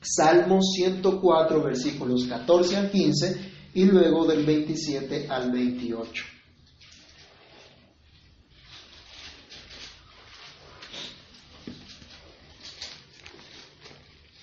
Salmo 0.00 0.60
104, 0.60 1.62
versículos 1.62 2.26
14 2.26 2.76
al 2.76 2.90
15 2.90 3.52
y 3.74 3.84
luego 3.84 4.26
del 4.26 4.44
27 4.44 5.26
al 5.28 5.52
28. 5.52 6.31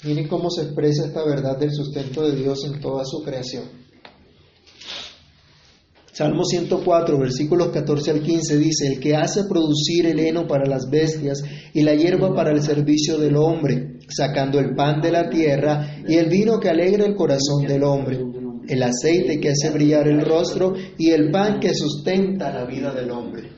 Miren 0.04 0.28
cómo 0.30 0.50
se 0.50 0.64
expresa 0.64 1.06
esta 1.06 1.26
verdad 1.26 1.58
del 1.58 1.74
sustento 1.74 2.22
de 2.22 2.36
Dios 2.36 2.64
en 2.66 2.80
toda 2.80 3.04
su 3.04 3.22
creación. 3.22 3.66
Salmo 6.14 6.44
104, 6.44 7.18
versículos 7.18 7.70
14 7.70 8.12
al 8.12 8.22
15 8.22 8.58
dice, 8.58 8.88
el 8.88 9.00
que 9.00 9.16
hace 9.16 9.46
producir 9.46 10.06
el 10.06 10.20
heno 10.20 10.48
para 10.48 10.66
las 10.66 10.90
bestias 10.90 11.42
y 11.74 11.82
la 11.82 11.96
hierba 11.96 12.34
para 12.34 12.52
el 12.52 12.62
servicio 12.62 13.18
del 13.18 13.38
hombre, 13.38 14.00
sacando 14.10 14.60
el 14.60 14.76
pan 14.76 15.02
de 15.02 15.12
la 15.12 15.30
tierra 15.30 16.02
y 16.08 16.16
el 16.16 16.30
vino 16.30 16.60
que 16.60 16.70
alegra 16.70 17.06
el 17.06 17.16
corazón 17.16 17.66
del 17.68 17.84
hombre, 17.84 18.20
el 18.68 18.84
aceite 18.84 19.40
que 19.40 19.50
hace 19.50 19.70
brillar 19.70 20.08
el 20.08 20.22
rostro 20.26 20.74
y 20.98 21.12
el 21.12 21.32
pan 21.32 21.60
que 21.60 21.74
sustenta 21.74 22.54
la 22.54 22.66
vida 22.66 22.94
del 22.94 23.12
hombre. 23.12 23.50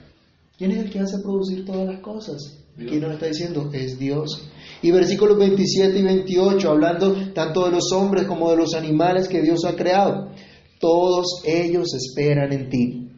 ¿Quién 0.58 0.72
es 0.72 0.80
el 0.80 0.90
que 0.92 1.00
hace 1.00 1.18
producir 1.24 1.66
todas 1.66 1.88
las 1.88 2.00
cosas? 2.00 2.61
Aquí 2.82 3.00
nos 3.00 3.14
está 3.14 3.28
diciendo, 3.28 3.70
es 3.74 4.00
Dios. 4.00 4.50
Y 4.82 4.92
versículos 4.92 5.38
27 5.38 6.00
y 6.00 6.02
28, 6.02 6.70
hablando 6.70 7.16
tanto 7.34 7.66
de 7.66 7.72
los 7.72 7.92
hombres 7.92 8.26
como 8.26 8.50
de 8.50 8.58
los 8.58 8.74
animales 8.74 9.28
que 9.28 9.42
Dios 9.42 9.64
ha 9.66 9.76
creado. 9.76 10.32
Todos 10.80 11.44
ellos 11.46 11.94
esperan 11.94 12.52
en 12.52 12.70
ti, 12.70 13.10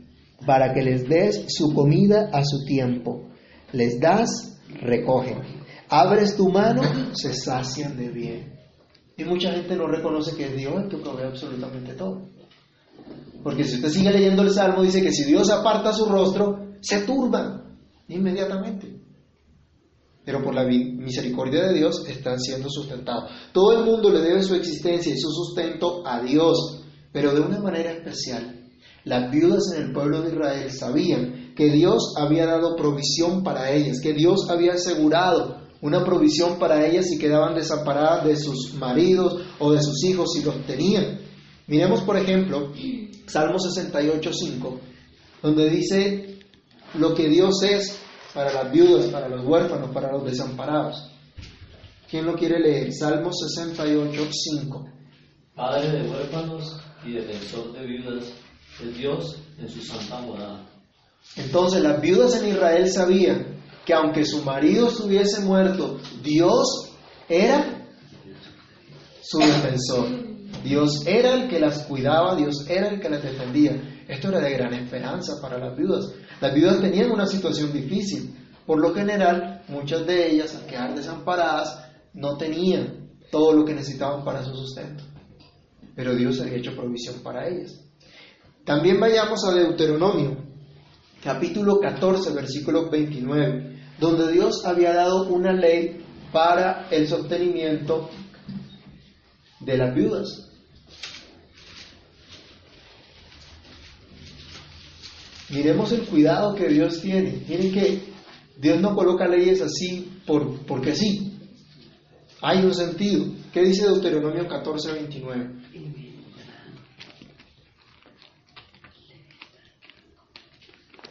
para 0.45 0.73
que 0.73 0.81
les 0.81 1.07
des 1.07 1.45
su 1.47 1.73
comida 1.73 2.29
a 2.33 2.43
su 2.43 2.65
tiempo. 2.65 3.29
Les 3.71 3.99
das, 3.99 4.59
recogen. 4.81 5.39
Abres 5.87 6.35
tu 6.35 6.49
mano, 6.49 6.81
se 7.13 7.33
sacian 7.33 7.95
de 7.95 8.09
bien. 8.09 8.53
Y 9.15 9.23
mucha 9.23 9.51
gente 9.51 9.75
no 9.75 9.87
reconoce 9.87 10.35
que 10.35 10.45
es 10.45 10.57
Dios 10.57 10.73
el 10.83 10.89
que 10.89 10.97
provee 10.97 11.23
absolutamente 11.23 11.93
todo. 11.93 12.27
Porque 13.43 13.63
si 13.63 13.75
usted 13.75 13.89
sigue 13.89 14.11
leyendo 14.11 14.41
el 14.41 14.49
Salmo, 14.49 14.81
dice 14.81 15.01
que 15.01 15.11
si 15.11 15.23
Dios 15.23 15.49
aparta 15.49 15.93
su 15.93 16.05
rostro, 16.05 16.73
se 16.81 17.01
turban 17.01 17.77
inmediatamente 18.07 18.92
pero 20.25 20.41
por 20.41 20.55
la 20.55 20.65
misericordia 20.65 21.67
de 21.67 21.73
Dios 21.73 22.05
están 22.07 22.39
siendo 22.39 22.69
sustentados. 22.69 23.29
Todo 23.51 23.79
el 23.79 23.85
mundo 23.85 24.09
le 24.09 24.21
debe 24.21 24.43
su 24.43 24.55
existencia 24.55 25.13
y 25.13 25.19
su 25.19 25.29
sustento 25.31 26.05
a 26.05 26.21
Dios, 26.21 26.83
pero 27.11 27.33
de 27.33 27.41
una 27.41 27.59
manera 27.59 27.91
especial. 27.91 28.61
Las 29.03 29.29
viudas 29.31 29.73
en 29.75 29.83
el 29.83 29.91
pueblo 29.91 30.21
de 30.21 30.29
Israel 30.29 30.71
sabían 30.71 31.53
que 31.55 31.69
Dios 31.69 32.13
había 32.17 32.45
dado 32.45 32.75
provisión 32.75 33.43
para 33.43 33.71
ellas, 33.71 33.99
que 34.01 34.13
Dios 34.13 34.49
había 34.49 34.73
asegurado 34.73 35.61
una 35.81 36.05
provisión 36.05 36.57
para 36.57 36.87
ellas 36.87 37.07
si 37.09 37.19
quedaban 37.19 37.55
desamparadas 37.55 38.25
de 38.25 38.37
sus 38.37 38.73
maridos 38.75 39.41
o 39.59 39.73
de 39.73 39.83
sus 39.83 40.01
hijos 40.05 40.31
si 40.33 40.41
los 40.41 40.65
tenían. 40.65 41.19
Miremos, 41.67 42.01
por 42.03 42.15
ejemplo, 42.15 42.71
Salmo 43.27 43.57
68.5, 43.57 44.79
donde 45.41 45.69
dice 45.69 46.39
lo 46.93 47.13
que 47.13 47.27
Dios 47.27 47.61
es 47.63 47.99
para 48.33 48.51
las 48.53 48.71
viudas, 48.71 49.07
para 49.07 49.29
los 49.29 49.45
huérfanos, 49.45 49.91
para 49.91 50.11
los 50.11 50.25
desamparados. 50.25 51.09
¿Quién 52.09 52.25
lo 52.25 52.35
quiere 52.35 52.59
leer? 52.59 52.93
Salmo 52.93 53.31
68, 53.31 54.29
5. 54.31 54.85
Padre 55.55 55.91
de 55.91 56.09
huérfanos 56.09 56.79
y 57.05 57.13
defensor 57.13 57.73
de 57.73 57.85
viudas, 57.85 58.25
es 58.81 58.97
Dios 58.97 59.37
en 59.59 59.69
su 59.69 59.81
santa 59.81 60.19
morada. 60.19 60.65
Entonces 61.35 61.81
las 61.81 62.01
viudas 62.01 62.35
en 62.41 62.49
Israel 62.49 62.91
sabían 62.91 63.53
que 63.85 63.93
aunque 63.93 64.25
su 64.25 64.43
marido 64.43 64.87
estuviese 64.87 65.41
muerto, 65.41 65.99
Dios 66.23 66.91
era 67.27 67.87
su 69.21 69.39
defensor. 69.39 70.07
Dios 70.63 71.05
era 71.05 71.33
el 71.33 71.49
que 71.49 71.59
las 71.59 71.83
cuidaba, 71.83 72.35
Dios 72.35 72.65
era 72.69 72.89
el 72.89 73.01
que 73.01 73.09
las 73.09 73.23
defendía. 73.23 73.92
Esto 74.07 74.29
era 74.29 74.39
de 74.39 74.51
gran 74.51 74.73
esperanza 74.73 75.41
para 75.41 75.57
las 75.57 75.77
viudas. 75.77 76.13
Las 76.41 76.53
viudas 76.53 76.81
tenían 76.81 77.11
una 77.11 77.25
situación 77.25 77.71
difícil. 77.71 78.35
Por 78.65 78.79
lo 78.79 78.93
general, 78.93 79.63
muchas 79.67 80.05
de 80.05 80.31
ellas, 80.31 80.55
al 80.55 80.65
quedar 80.65 80.95
desamparadas, 80.95 81.83
no 82.13 82.37
tenían 82.37 83.09
todo 83.31 83.53
lo 83.53 83.65
que 83.65 83.73
necesitaban 83.73 84.23
para 84.23 84.43
su 84.43 84.55
sustento. 84.55 85.03
Pero 85.95 86.15
Dios 86.15 86.39
había 86.39 86.57
hecho 86.57 86.75
provisión 86.75 87.21
para 87.23 87.47
ellas. 87.47 87.79
También 88.65 88.99
vayamos 88.99 89.43
a 89.45 89.53
Deuteronomio, 89.53 90.37
capítulo 91.21 91.79
14, 91.79 92.33
versículo 92.33 92.89
29, 92.89 93.77
donde 93.99 94.31
Dios 94.31 94.65
había 94.65 94.93
dado 94.93 95.27
una 95.27 95.51
ley 95.51 96.03
para 96.31 96.87
el 96.89 97.07
sostenimiento 97.07 98.09
de 99.59 99.77
las 99.77 99.93
viudas. 99.93 100.52
Miremos 105.53 105.91
el 105.91 106.05
cuidado 106.05 106.55
que 106.55 106.67
Dios 106.67 106.99
tiene. 107.01 107.43
Miren 107.47 107.71
que 107.71 107.99
Dios 108.57 108.81
no 108.81 108.95
coloca 108.95 109.27
leyes 109.27 109.61
así 109.61 110.19
por, 110.25 110.65
porque 110.65 110.95
sí. 110.95 111.37
Hay 112.41 112.65
un 112.65 112.73
sentido. 112.73 113.25
¿Qué 113.53 113.61
dice 113.61 113.85
Deuteronomio 113.85 114.47
14, 114.47 114.93
29? 114.93 115.49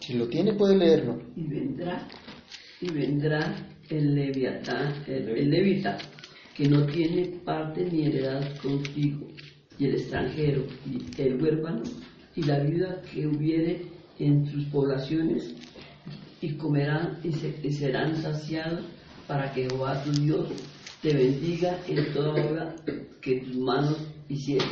Si 0.01 0.15
lo 0.15 0.29
tiene 0.29 0.55
puede 0.55 0.77
leerlo. 0.77 1.23
Y 1.37 1.47
vendrá, 1.47 2.09
y 2.81 2.91
vendrá 2.91 3.69
el 3.89 4.15
leviatán, 4.15 5.05
el, 5.07 5.29
el 5.29 5.51
levita, 5.51 5.97
que 6.57 6.69
no 6.69 6.85
tiene 6.87 7.29
parte 7.45 7.85
ni 7.85 8.07
heredad 8.07 8.57
contigo, 8.57 9.29
y 9.79 9.87
el 9.87 9.95
extranjero, 9.95 10.67
y 10.85 11.23
el 11.23 11.41
huérfano, 11.41 11.85
y 12.35 12.43
la 12.43 12.59
viuda 12.59 13.01
que 13.03 13.27
hubiere 13.27 13.92
en 14.23 14.47
sus 14.47 14.65
poblaciones 14.67 15.55
y 16.41 16.57
comerán 16.57 17.19
y, 17.25 17.73
serán 17.73 18.17
saciados 18.23 18.85
para 19.27 19.53
que 19.53 19.69
Jehová 19.69 20.03
tu 20.05 20.13
Dios 20.13 20.49
te 21.01 21.13
bendiga 21.13 21.79
en 21.89 22.13
toda 22.13 22.31
obra 22.31 22.75
que 23.21 23.41
tus 23.41 23.57
manos 23.57 23.97
hicieron. 24.29 24.69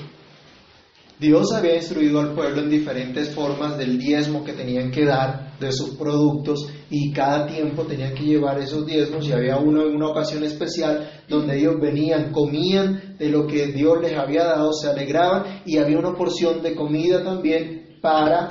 Dios 1.18 1.52
había 1.52 1.76
instruido 1.76 2.20
al 2.20 2.34
pueblo 2.34 2.62
en 2.62 2.70
diferentes 2.70 3.34
formas 3.34 3.76
del 3.76 3.98
diezmo 3.98 4.42
que 4.42 4.54
tenían 4.54 4.90
que 4.90 5.04
dar 5.04 5.58
de 5.58 5.70
sus 5.70 5.96
productos 5.96 6.66
y 6.88 7.12
cada 7.12 7.46
tiempo 7.46 7.82
tenían 7.82 8.14
que 8.14 8.22
llevar 8.22 8.58
esos 8.58 8.86
diezmos 8.86 9.28
y 9.28 9.32
había 9.32 9.58
uno 9.58 9.86
en 9.86 9.96
una 9.96 10.08
ocasión 10.08 10.42
especial 10.44 11.10
donde 11.28 11.58
ellos 11.58 11.78
venían, 11.78 12.32
comían 12.32 13.16
de 13.18 13.28
lo 13.28 13.46
que 13.46 13.66
Dios 13.66 13.98
les 14.00 14.16
había 14.16 14.44
dado, 14.44 14.72
se 14.72 14.88
alegraban 14.88 15.62
y 15.66 15.76
había 15.76 15.98
una 15.98 16.14
porción 16.14 16.62
de 16.62 16.74
comida 16.74 17.22
también 17.22 17.98
para 18.00 18.48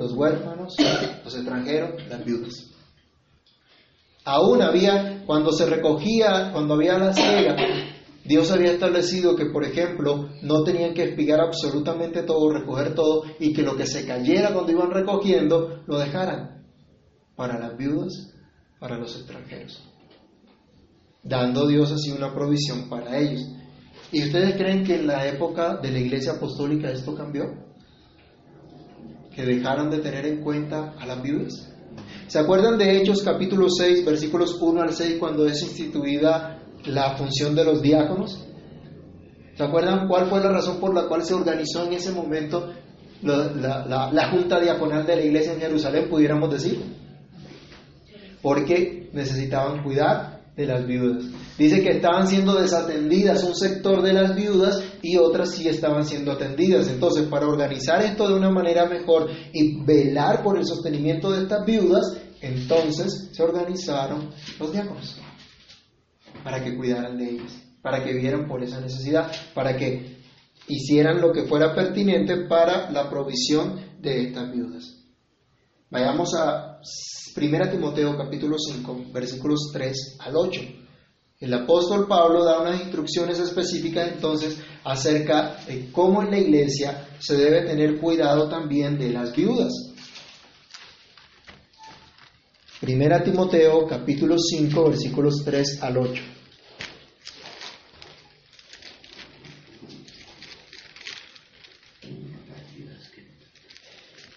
los 0.00 0.14
huérfanos, 0.14 0.74
los 1.22 1.34
extranjeros, 1.34 1.90
las 2.08 2.24
viudas. 2.24 2.70
Aún 4.24 4.62
había, 4.62 5.24
cuando 5.26 5.52
se 5.52 5.66
recogía, 5.66 6.50
cuando 6.52 6.74
había 6.74 6.98
la 6.98 7.12
ciega, 7.12 7.54
Dios 8.24 8.50
había 8.50 8.72
establecido 8.72 9.36
que, 9.36 9.46
por 9.46 9.62
ejemplo, 9.62 10.30
no 10.42 10.62
tenían 10.62 10.94
que 10.94 11.04
espigar 11.04 11.40
absolutamente 11.40 12.22
todo, 12.22 12.50
recoger 12.50 12.94
todo, 12.94 13.24
y 13.38 13.52
que 13.52 13.62
lo 13.62 13.76
que 13.76 13.86
se 13.86 14.06
cayera 14.06 14.54
cuando 14.54 14.72
iban 14.72 14.90
recogiendo, 14.90 15.82
lo 15.86 15.98
dejaran 15.98 16.64
para 17.36 17.58
las 17.58 17.76
viudas, 17.76 18.32
para 18.78 18.96
los 18.96 19.14
extranjeros. 19.16 19.86
Dando 21.22 21.66
Dios 21.66 21.92
así 21.92 22.10
una 22.10 22.32
provisión 22.32 22.88
para 22.88 23.18
ellos. 23.18 23.42
¿Y 24.12 24.24
ustedes 24.24 24.54
creen 24.56 24.82
que 24.82 24.94
en 24.94 25.06
la 25.06 25.26
época 25.26 25.76
de 25.76 25.90
la 25.90 25.98
iglesia 25.98 26.32
apostólica 26.32 26.90
esto 26.90 27.14
cambió? 27.14 27.69
Que 29.34 29.44
dejaron 29.44 29.90
de 29.90 29.98
tener 29.98 30.26
en 30.26 30.42
cuenta 30.42 30.94
a 30.98 31.06
las 31.06 31.22
viudas. 31.22 31.68
¿Se 32.26 32.38
acuerdan 32.38 32.78
de 32.78 32.96
Hechos 32.96 33.22
capítulo 33.22 33.68
6, 33.68 34.04
versículos 34.04 34.56
1 34.60 34.82
al 34.82 34.92
6, 34.92 35.16
cuando 35.18 35.46
es 35.46 35.62
instituida 35.62 36.58
la 36.84 37.16
función 37.16 37.54
de 37.54 37.64
los 37.64 37.82
diáconos? 37.82 38.46
¿Se 39.54 39.62
acuerdan 39.62 40.08
cuál 40.08 40.26
fue 40.26 40.40
la 40.40 40.50
razón 40.50 40.78
por 40.78 40.94
la 40.94 41.06
cual 41.08 41.24
se 41.24 41.34
organizó 41.34 41.84
en 41.84 41.92
ese 41.94 42.12
momento 42.12 42.72
la, 43.22 44.10
la 44.12 44.30
junta 44.30 44.60
diaconal 44.60 45.04
de 45.06 45.16
la 45.16 45.22
iglesia 45.22 45.52
en 45.52 45.60
Jerusalén, 45.60 46.08
pudiéramos 46.08 46.50
decir? 46.50 46.82
Porque 48.40 49.10
necesitaban 49.12 49.82
cuidar 49.82 50.39
de 50.56 50.66
las 50.66 50.86
viudas. 50.86 51.24
Dice 51.58 51.82
que 51.82 51.90
estaban 51.90 52.26
siendo 52.26 52.54
desatendidas 52.54 53.44
un 53.44 53.54
sector 53.54 54.02
de 54.02 54.12
las 54.12 54.34
viudas 54.34 54.82
y 55.02 55.16
otras 55.16 55.50
sí 55.54 55.68
estaban 55.68 56.04
siendo 56.04 56.32
atendidas. 56.32 56.88
Entonces, 56.88 57.26
para 57.28 57.46
organizar 57.46 58.02
esto 58.02 58.28
de 58.28 58.34
una 58.34 58.50
manera 58.50 58.86
mejor 58.86 59.30
y 59.52 59.82
velar 59.84 60.42
por 60.42 60.58
el 60.58 60.66
sostenimiento 60.66 61.30
de 61.30 61.42
estas 61.42 61.64
viudas, 61.64 62.16
entonces 62.40 63.30
se 63.32 63.42
organizaron 63.42 64.30
los 64.58 64.72
diáconos 64.72 65.20
para 66.42 66.62
que 66.62 66.76
cuidaran 66.76 67.18
de 67.18 67.30
ellas, 67.30 67.52
para 67.82 68.02
que 68.02 68.14
vieran 68.14 68.46
por 68.48 68.62
esa 68.62 68.80
necesidad, 68.80 69.30
para 69.54 69.76
que 69.76 70.20
hicieran 70.68 71.20
lo 71.20 71.32
que 71.32 71.44
fuera 71.44 71.74
pertinente 71.74 72.46
para 72.48 72.90
la 72.90 73.08
provisión 73.10 73.80
de 74.00 74.24
estas 74.24 74.52
viudas. 74.52 74.96
Vayamos 75.90 76.34
a 76.34 76.80
1 77.36 77.70
Timoteo 77.70 78.16
capítulo 78.16 78.56
5, 78.58 79.04
versículos 79.12 79.70
3 79.72 80.16
al 80.20 80.36
8. 80.36 80.60
El 81.40 81.54
apóstol 81.54 82.06
Pablo 82.06 82.44
da 82.44 82.60
unas 82.60 82.80
instrucciones 82.80 83.38
específicas 83.38 84.08
entonces 84.08 84.58
acerca 84.84 85.56
de 85.66 85.90
cómo 85.92 86.22
en 86.22 86.30
la 86.30 86.38
iglesia 86.38 87.08
se 87.18 87.36
debe 87.36 87.62
tener 87.62 87.98
cuidado 87.98 88.48
también 88.48 88.98
de 88.98 89.10
las 89.10 89.34
viudas. 89.34 89.72
Primera 92.80 93.22
Timoteo 93.22 93.86
capítulo 93.86 94.36
5 94.38 94.84
versículos 94.84 95.42
3 95.44 95.82
al 95.82 95.98
8. 95.98 96.22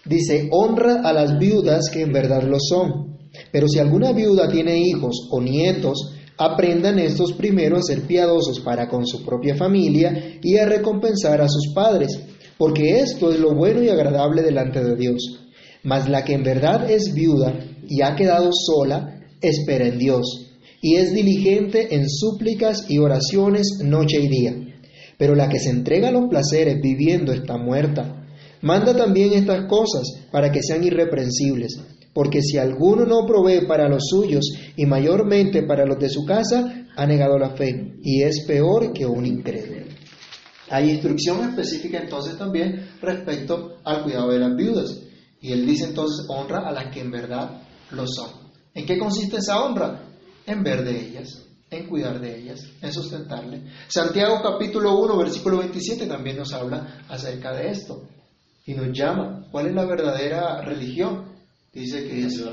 Dice, 0.04 0.48
honra 0.50 1.02
a 1.02 1.12
las 1.12 1.38
viudas 1.38 1.90
que 1.92 2.02
en 2.02 2.12
verdad 2.12 2.42
lo 2.42 2.58
son. 2.60 3.18
Pero 3.50 3.68
si 3.68 3.78
alguna 3.78 4.12
viuda 4.12 4.48
tiene 4.48 4.78
hijos 4.78 5.28
o 5.30 5.40
nietos, 5.40 6.14
aprendan 6.36 6.98
estos 6.98 7.32
primero 7.32 7.76
a 7.76 7.82
ser 7.82 8.02
piadosos 8.02 8.60
para 8.60 8.88
con 8.88 9.06
su 9.06 9.24
propia 9.24 9.54
familia 9.54 10.38
y 10.42 10.56
a 10.56 10.66
recompensar 10.66 11.40
a 11.40 11.48
sus 11.48 11.72
padres, 11.74 12.18
porque 12.58 13.00
esto 13.00 13.32
es 13.32 13.38
lo 13.38 13.54
bueno 13.54 13.82
y 13.82 13.88
agradable 13.88 14.42
delante 14.42 14.82
de 14.82 14.96
Dios. 14.96 15.40
Mas 15.82 16.08
la 16.08 16.24
que 16.24 16.34
en 16.34 16.42
verdad 16.42 16.90
es 16.90 17.12
viuda 17.14 17.54
y 17.86 18.02
ha 18.02 18.14
quedado 18.16 18.50
sola, 18.52 19.20
espera 19.40 19.86
en 19.86 19.98
Dios, 19.98 20.50
y 20.80 20.96
es 20.96 21.12
diligente 21.14 21.94
en 21.94 22.08
súplicas 22.08 22.86
y 22.88 22.98
oraciones 22.98 23.78
noche 23.82 24.20
y 24.20 24.28
día. 24.28 24.54
Pero 25.18 25.34
la 25.34 25.48
que 25.48 25.60
se 25.60 25.70
entrega 25.70 26.08
a 26.08 26.12
los 26.12 26.28
placeres 26.28 26.80
viviendo 26.82 27.32
está 27.32 27.56
muerta. 27.56 28.23
Manda 28.62 28.96
también 28.96 29.32
estas 29.32 29.66
cosas 29.66 30.26
para 30.30 30.50
que 30.50 30.62
sean 30.62 30.84
irreprensibles, 30.84 31.78
porque 32.12 32.40
si 32.40 32.56
alguno 32.56 33.04
no 33.04 33.26
provee 33.26 33.66
para 33.66 33.88
los 33.88 34.04
suyos 34.08 34.44
y 34.76 34.86
mayormente 34.86 35.62
para 35.64 35.84
los 35.84 35.98
de 35.98 36.08
su 36.08 36.24
casa, 36.24 36.86
ha 36.96 37.06
negado 37.06 37.38
la 37.38 37.50
fe 37.50 37.96
y 38.02 38.22
es 38.22 38.44
peor 38.46 38.92
que 38.92 39.04
un 39.04 39.26
incrédulo. 39.26 39.84
Hay 40.70 40.90
instrucción 40.90 41.48
específica 41.48 41.98
entonces 41.98 42.38
también 42.38 42.88
respecto 43.02 43.76
al 43.84 44.02
cuidado 44.02 44.30
de 44.30 44.38
las 44.38 44.56
viudas. 44.56 44.98
Y 45.40 45.52
él 45.52 45.66
dice 45.66 45.84
entonces 45.84 46.26
honra 46.28 46.66
a 46.66 46.72
las 46.72 46.92
que 46.92 47.00
en 47.00 47.10
verdad 47.10 47.60
lo 47.90 48.06
son. 48.06 48.30
¿En 48.72 48.86
qué 48.86 48.98
consiste 48.98 49.36
esa 49.36 49.62
honra? 49.62 50.08
En 50.46 50.62
ver 50.62 50.84
de 50.84 51.08
ellas, 51.08 51.42
en 51.70 51.86
cuidar 51.86 52.18
de 52.20 52.38
ellas, 52.38 52.60
en 52.80 52.92
sustentarle. 52.92 53.62
Santiago 53.88 54.40
capítulo 54.42 54.98
1, 54.98 55.18
versículo 55.18 55.58
27 55.58 56.06
también 56.06 56.38
nos 56.38 56.52
habla 56.52 57.04
acerca 57.08 57.52
de 57.52 57.68
esto 57.68 58.08
y 58.66 58.74
nos 58.74 58.92
llama. 58.92 59.46
¿Cuál 59.50 59.68
es 59.68 59.74
la 59.74 59.84
verdadera 59.84 60.62
religión? 60.62 61.32
Dice 61.72 62.06
que 62.06 62.26
es 62.26 62.44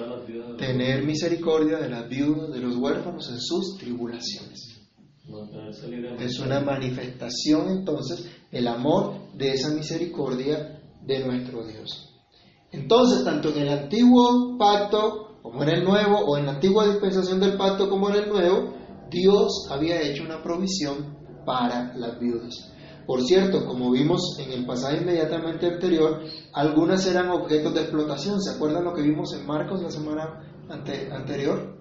tener 0.57 1.03
misericordia 1.03 1.77
de 1.77 1.89
las 1.89 2.09
viudas, 2.09 2.51
de 2.51 2.59
los 2.59 2.75
huérfanos 2.75 3.29
en 3.29 3.39
sus 3.39 3.77
tribulaciones. 3.77 4.79
Es 6.19 6.39
una 6.39 6.59
manifestación 6.59 7.69
entonces 7.69 8.25
el 8.51 8.67
amor 8.67 9.31
de 9.37 9.51
esa 9.51 9.69
misericordia 9.69 10.81
de 11.05 11.19
nuestro 11.25 11.65
Dios. 11.65 12.09
Entonces, 12.71 13.23
tanto 13.23 13.49
en 13.49 13.59
el 13.59 13.69
antiguo 13.69 14.57
pacto 14.57 15.39
como 15.41 15.63
en 15.63 15.69
el 15.69 15.83
nuevo, 15.83 16.19
o 16.19 16.37
en 16.37 16.45
la 16.45 16.53
antigua 16.53 16.87
dispensación 16.87 17.39
del 17.39 17.57
pacto 17.57 17.89
como 17.89 18.09
en 18.09 18.23
el 18.23 18.29
nuevo, 18.29 18.73
Dios 19.09 19.67
había 19.69 20.01
hecho 20.01 20.23
una 20.23 20.41
provisión 20.41 21.17
para 21.45 21.95
las 21.95 22.19
viudas. 22.19 22.70
Por 23.05 23.21
cierto, 23.23 23.65
como 23.65 23.91
vimos 23.91 24.37
en 24.39 24.51
el 24.51 24.65
pasaje 24.65 25.01
inmediatamente 25.01 25.67
anterior, 25.67 26.21
algunas 26.53 27.05
eran 27.07 27.29
objetos 27.29 27.73
de 27.73 27.81
explotación. 27.81 28.41
¿Se 28.41 28.51
acuerdan 28.51 28.83
lo 28.83 28.93
que 28.93 29.01
vimos 29.01 29.33
en 29.33 29.45
Marcos 29.45 29.81
la 29.81 29.91
semana 29.91 30.43
anterior? 30.69 31.77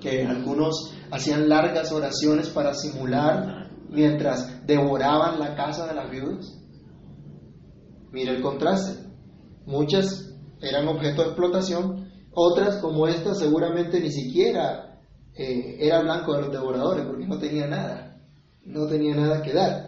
Que 0.00 0.24
algunos 0.24 0.94
hacían 1.10 1.48
largas 1.48 1.92
oraciones 1.92 2.48
para 2.48 2.74
simular 2.74 3.70
mientras 3.88 4.66
devoraban 4.66 5.38
la 5.38 5.54
casa 5.54 5.86
de 5.86 5.94
las 5.94 6.10
viudas. 6.10 6.58
Mira 8.12 8.32
el 8.32 8.42
contraste. 8.42 9.06
Muchas 9.66 10.32
eran 10.60 10.88
objeto 10.88 11.22
de 11.22 11.28
explotación, 11.28 12.08
otras 12.32 12.76
como 12.76 13.06
esta 13.06 13.34
seguramente 13.34 14.00
ni 14.00 14.10
siquiera 14.10 15.00
eh, 15.34 15.76
era 15.80 16.00
blanco 16.02 16.34
de 16.34 16.42
los 16.42 16.52
devoradores 16.52 17.04
porque 17.04 17.26
no 17.26 17.38
tenía 17.38 17.66
nada, 17.66 18.20
no 18.64 18.86
tenía 18.86 19.14
nada 19.14 19.42
que 19.42 19.52
dar. 19.52 19.85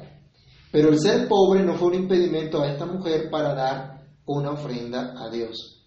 Pero 0.71 0.91
el 0.91 0.99
ser 0.99 1.29
pobre 1.29 1.65
no 1.65 1.77
fue 1.77 1.89
un 1.89 1.95
impedimento 1.95 2.61
a 2.61 2.71
esta 2.71 2.85
mujer 2.87 3.31
para 3.31 3.55
dar 3.55 4.07
una 4.27 4.51
ofrenda 4.51 5.15
a 5.17 5.31
Dios. 5.31 5.87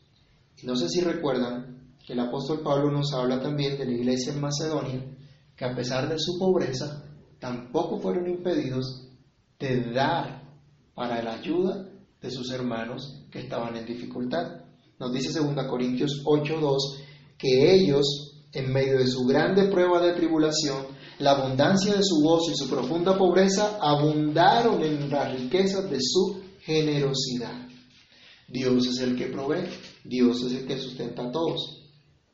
Y 0.62 0.65
no 0.65 0.76
sé 0.76 0.89
si 0.89 1.02
recuerdan 1.02 1.96
que 2.06 2.13
el 2.13 2.20
apóstol 2.20 2.62
Pablo 2.63 2.91
nos 2.91 3.13
habla 3.13 3.39
también 3.39 3.78
de 3.78 3.86
la 3.86 3.91
iglesia 3.91 4.34
en 4.34 4.41
Macedonia, 4.41 5.04
que 5.56 5.65
a 5.65 5.76
pesar 5.76 6.10
de 6.10 6.17
su 6.17 6.39
pobreza, 6.39 7.04
tampoco 7.39 8.00
fueron 8.00 8.28
impedidos 8.28 9.08
de 9.60 9.91
dar 9.91 10.41
para 10.96 11.22
la 11.22 11.34
ayuda 11.34 11.88
de 12.20 12.32
sus 12.32 12.52
hermanos 12.52 13.26
que 13.32 13.39
estaban 13.39 13.76
en 13.76 13.86
dificultad. 13.86 14.62
Nos 15.00 15.12
dice 15.12 15.39
2 15.39 15.65
Corintios 15.67 16.24
8:2 16.26 16.78
que 17.38 17.74
ellos, 17.74 18.36
en 18.54 18.72
medio 18.72 19.00
de 19.00 19.08
su 19.08 19.26
grande 19.26 19.65
prueba 19.65 20.02
de 20.02 20.13
tribulación, 20.13 20.86
la 21.21 21.31
abundancia 21.31 21.93
de 21.93 22.03
su 22.03 22.21
gozo 22.21 22.51
y 22.51 22.57
su 22.57 22.67
profunda 22.67 23.17
pobreza 23.17 23.77
abundaron 23.79 24.81
en 24.81 25.10
las 25.10 25.31
riquezas 25.31 25.89
de 25.89 25.99
su 26.01 26.41
generosidad. 26.62 27.67
Dios 28.47 28.88
es 28.88 28.99
el 28.99 29.15
que 29.15 29.27
provee, 29.27 29.69
Dios 30.03 30.43
es 30.43 30.53
el 30.53 30.67
que 30.67 30.79
sustenta 30.79 31.23
a 31.23 31.31
todos. 31.31 31.84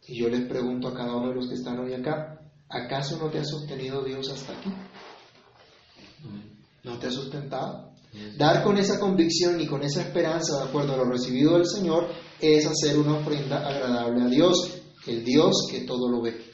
Y 0.08 0.20
yo 0.20 0.30
les 0.30 0.48
pregunto 0.48 0.88
a 0.88 0.94
cada 0.94 1.16
uno 1.16 1.30
de 1.30 1.36
los 1.36 1.48
que 1.48 1.56
están 1.56 1.80
hoy 1.80 1.94
acá, 1.94 2.40
¿acaso 2.70 3.18
no 3.18 3.30
te 3.30 3.40
ha 3.40 3.46
sostenido 3.46 4.04
Dios 4.04 4.30
hasta 4.30 4.54
aquí? 4.54 4.70
¿No 6.84 6.98
te 6.98 7.08
ha 7.08 7.12
sustentado? 7.12 7.92
Dar 8.38 8.64
con 8.64 8.78
esa 8.78 9.00
convicción 9.00 9.60
y 9.60 9.68
con 9.68 9.84
esa 9.84 10.02
esperanza, 10.02 10.60
de 10.60 10.70
acuerdo 10.70 10.94
a 10.94 10.98
lo 10.98 11.06
recibido 11.06 11.58
del 11.58 11.68
Señor, 11.68 12.08
es 12.40 12.66
hacer 12.66 12.98
una 12.98 13.18
ofrenda 13.18 13.68
agradable 13.68 14.24
a 14.24 14.28
Dios, 14.28 14.82
el 15.06 15.26
Dios 15.26 15.68
que 15.70 15.82
todo 15.82 16.10
lo 16.10 16.22
ve. 16.22 16.47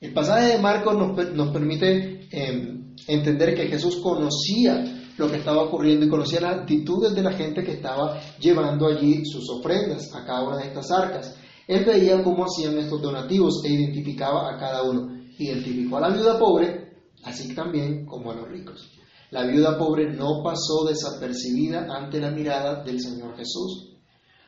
El 0.00 0.12
pasaje 0.12 0.52
de 0.52 0.58
Marcos 0.58 0.94
nos, 1.34 1.50
permite 1.50 2.28
em, 2.30 2.94
entender 3.08 3.56
que 3.56 3.66
Jesús 3.66 3.96
conocía 3.96 4.84
lo 5.16 5.28
que 5.28 5.38
estaba 5.38 5.64
ocurriendo 5.64 6.06
y 6.06 6.08
conocía 6.08 6.40
las 6.40 6.58
actitudes 6.60 7.14
de 7.16 7.22
la 7.22 7.32
gente 7.32 7.64
que 7.64 7.72
estaba 7.72 8.20
llevando 8.38 8.86
allí 8.86 9.24
sus 9.24 9.50
ofrendas 9.50 10.14
a 10.14 10.24
cada 10.24 10.44
una 10.46 10.58
de 10.58 10.68
estas 10.68 10.92
arcas. 10.92 11.34
Él 11.66 11.84
veía 11.84 12.22
cómo 12.22 12.44
hacían 12.44 12.78
estos 12.78 13.02
donativos 13.02 13.64
e 13.64 13.72
identificaba 13.72 14.54
a 14.54 14.56
cada 14.56 14.84
uno. 14.84 15.18
Identificó 15.36 15.96
a 15.96 16.02
la 16.02 16.10
viuda 16.10 16.38
pobre, 16.38 16.92
así 17.24 17.52
también 17.52 18.06
como 18.06 18.30
a 18.30 18.36
los 18.36 18.48
ricos. 18.48 18.92
La 19.32 19.44
viuda 19.44 19.76
pobre 19.76 20.12
no 20.12 20.42
pasó 20.44 20.84
desapercibida 20.88 21.88
ante 21.90 22.20
la 22.20 22.30
mirada 22.30 22.84
del 22.84 23.00
Señor 23.00 23.36
Jesús. 23.36 23.96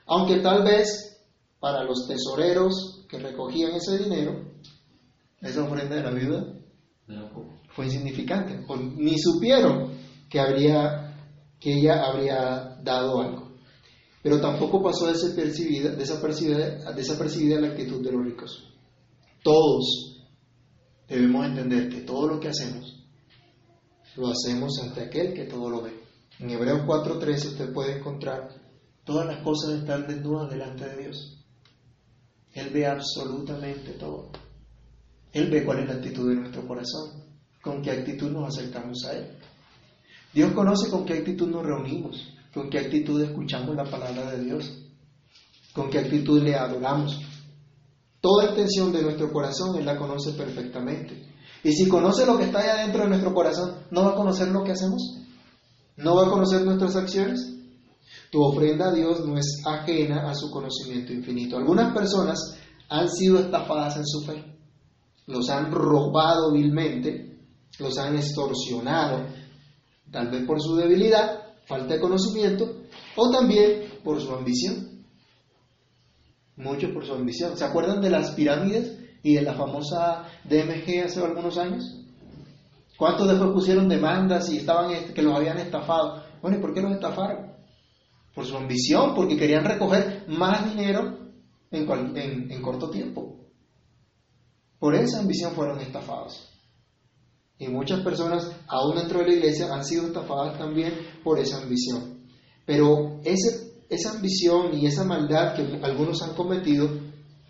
Aunque 0.06 0.36
tal 0.36 0.62
vez 0.62 1.20
para 1.58 1.82
los 1.82 2.06
tesoreros 2.06 3.04
que 3.08 3.18
recogían 3.18 3.72
ese 3.72 3.98
dinero, 3.98 4.49
esa 5.40 5.62
ofrenda 5.62 5.96
de 5.96 6.02
la 6.02 6.10
viuda 6.10 6.44
fue 7.74 7.86
insignificante, 7.86 8.64
ni 8.96 9.18
supieron 9.18 9.92
que, 10.28 10.40
habría, 10.40 11.16
que 11.58 11.74
ella 11.74 12.04
habría 12.04 12.78
dado 12.82 13.20
algo. 13.20 13.50
Pero 14.22 14.40
tampoco 14.40 14.82
pasó 14.82 15.06
desapercibida, 15.06 15.90
desapercibida, 15.92 16.92
desapercibida 16.92 17.60
la 17.60 17.68
actitud 17.68 18.04
de 18.04 18.12
los 18.12 18.24
ricos. 18.24 18.74
Todos 19.42 20.26
debemos 21.08 21.46
entender 21.46 21.88
que 21.88 22.02
todo 22.02 22.28
lo 22.28 22.38
que 22.38 22.48
hacemos 22.48 23.00
lo 24.16 24.28
hacemos 24.28 24.78
ante 24.82 25.02
aquel 25.02 25.32
que 25.32 25.44
todo 25.44 25.70
lo 25.70 25.82
ve. 25.82 25.98
En 26.38 26.50
Hebreos 26.50 26.82
4:13 26.86 27.48
usted 27.48 27.72
puede 27.72 27.98
encontrar 27.98 28.48
todas 29.04 29.26
las 29.26 29.42
cosas 29.42 29.80
están 29.80 30.06
desnudas 30.06 30.50
delante 30.50 30.88
de 30.88 31.02
Dios. 31.02 31.44
Él 32.52 32.70
ve 32.70 32.86
absolutamente 32.86 33.92
todo. 33.92 34.30
Él 35.32 35.50
ve 35.50 35.64
cuál 35.64 35.80
es 35.80 35.88
la 35.88 35.94
actitud 35.94 36.28
de 36.28 36.36
nuestro 36.36 36.66
corazón, 36.66 37.24
con 37.62 37.82
qué 37.82 37.90
actitud 37.90 38.30
nos 38.30 38.56
acercamos 38.56 39.04
a 39.08 39.12
Él. 39.12 39.26
Dios 40.32 40.52
conoce 40.52 40.90
con 40.90 41.04
qué 41.04 41.14
actitud 41.14 41.48
nos 41.48 41.64
reunimos, 41.64 42.34
con 42.52 42.70
qué 42.70 42.78
actitud 42.78 43.20
escuchamos 43.22 43.74
la 43.76 43.84
palabra 43.84 44.30
de 44.32 44.44
Dios, 44.44 44.70
con 45.72 45.90
qué 45.90 45.98
actitud 45.98 46.42
le 46.42 46.54
adoramos. 46.56 47.20
Toda 48.20 48.50
intención 48.50 48.92
de 48.92 49.02
nuestro 49.02 49.32
corazón 49.32 49.76
Él 49.76 49.86
la 49.86 49.96
conoce 49.96 50.32
perfectamente. 50.32 51.30
Y 51.62 51.72
si 51.72 51.88
conoce 51.88 52.26
lo 52.26 52.38
que 52.38 52.44
está 52.44 52.60
ahí 52.60 52.68
adentro 52.68 53.02
de 53.02 53.10
nuestro 53.10 53.34
corazón, 53.34 53.74
¿no 53.90 54.04
va 54.04 54.12
a 54.12 54.14
conocer 54.14 54.48
lo 54.48 54.64
que 54.64 54.72
hacemos? 54.72 55.18
¿No 55.96 56.16
va 56.16 56.26
a 56.26 56.30
conocer 56.30 56.62
nuestras 56.64 56.96
acciones? 56.96 57.54
Tu 58.30 58.42
ofrenda 58.42 58.88
a 58.88 58.92
Dios 58.92 59.26
no 59.26 59.36
es 59.36 59.62
ajena 59.66 60.30
a 60.30 60.34
su 60.34 60.50
conocimiento 60.50 61.12
infinito. 61.12 61.56
Algunas 61.56 61.92
personas 61.92 62.38
han 62.88 63.08
sido 63.10 63.38
estafadas 63.38 63.96
en 63.96 64.06
su 64.06 64.20
fe. 64.22 64.49
Los 65.26 65.48
han 65.50 65.70
robado 65.70 66.52
vilmente, 66.52 67.38
los 67.78 67.98
han 67.98 68.16
extorsionado, 68.16 69.26
tal 70.10 70.28
vez 70.30 70.44
por 70.44 70.60
su 70.60 70.76
debilidad, 70.76 71.40
falta 71.66 71.94
de 71.94 72.00
conocimiento, 72.00 72.82
o 73.16 73.30
también 73.30 74.00
por 74.02 74.20
su 74.20 74.32
ambición. 74.32 75.04
Muchos 76.56 76.90
por 76.90 77.06
su 77.06 77.14
ambición. 77.14 77.56
¿Se 77.56 77.64
acuerdan 77.64 78.00
de 78.00 78.10
las 78.10 78.32
pirámides 78.32 78.98
y 79.22 79.34
de 79.34 79.42
la 79.42 79.54
famosa 79.54 80.24
DMG 80.44 81.04
hace 81.04 81.24
algunos 81.24 81.56
años? 81.56 81.96
¿Cuántos 82.98 83.28
después 83.28 83.50
pusieron 83.52 83.88
demandas 83.88 84.50
y 84.50 84.58
estaban 84.58 84.92
que 85.14 85.22
los 85.22 85.34
habían 85.34 85.58
estafado? 85.58 86.22
Bueno, 86.42 86.58
¿y 86.58 86.60
por 86.60 86.74
qué 86.74 86.82
los 86.82 86.92
estafaron? 86.92 87.52
Por 88.34 88.44
su 88.44 88.56
ambición, 88.56 89.14
porque 89.14 89.38
querían 89.38 89.64
recoger 89.64 90.24
más 90.28 90.68
dinero 90.68 91.18
en, 91.70 92.50
en 92.50 92.62
corto 92.62 92.90
tiempo. 92.90 93.39
Por 94.80 94.94
esa 94.94 95.20
ambición 95.20 95.52
fueron 95.52 95.78
estafados. 95.80 96.48
Y 97.58 97.68
muchas 97.68 98.00
personas, 98.00 98.50
aún 98.66 98.96
dentro 98.96 99.20
de 99.20 99.26
la 99.26 99.34
iglesia, 99.34 99.66
han 99.70 99.84
sido 99.84 100.06
estafadas 100.06 100.58
también 100.58 100.94
por 101.22 101.38
esa 101.38 101.60
ambición. 101.62 102.24
Pero 102.64 103.20
esa 103.22 104.10
ambición 104.10 104.72
y 104.78 104.86
esa 104.86 105.04
maldad 105.04 105.54
que 105.54 105.78
algunos 105.82 106.22
han 106.22 106.34
cometido 106.34 106.88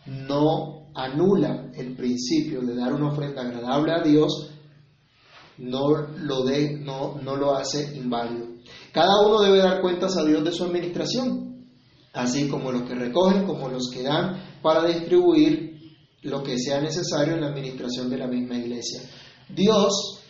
no 0.07 0.90
anula 0.95 1.71
el 1.75 1.95
principio 1.95 2.62
de 2.62 2.75
dar 2.75 2.93
una 2.93 3.12
ofrenda 3.12 3.43
agradable 3.43 3.93
a 3.93 4.03
Dios, 4.03 4.51
no 5.59 5.90
lo, 6.16 6.43
de, 6.43 6.81
no, 6.81 7.21
no 7.23 7.37
lo 7.37 7.55
hace 7.55 7.97
inválido. 7.97 8.49
Cada 8.93 9.21
uno 9.25 9.40
debe 9.43 9.59
dar 9.59 9.81
cuentas 9.81 10.16
a 10.16 10.25
Dios 10.25 10.43
de 10.43 10.51
su 10.51 10.64
administración, 10.64 11.66
así 12.12 12.49
como 12.49 12.73
los 12.73 12.83
que 12.83 12.97
recogen, 12.97 13.47
como 13.47 13.69
los 13.69 13.88
que 13.93 14.03
dan, 14.03 14.59
para 14.61 14.85
distribuir 14.87 15.70
lo 16.23 16.43
que 16.43 16.59
sea 16.59 16.81
necesario 16.81 17.35
en 17.35 17.41
la 17.41 17.49
administración 17.49 18.11
de 18.11 18.19
la 18.19 18.27
misma 18.27 18.57
iglesia. 18.57 19.01
Dios 19.49 20.21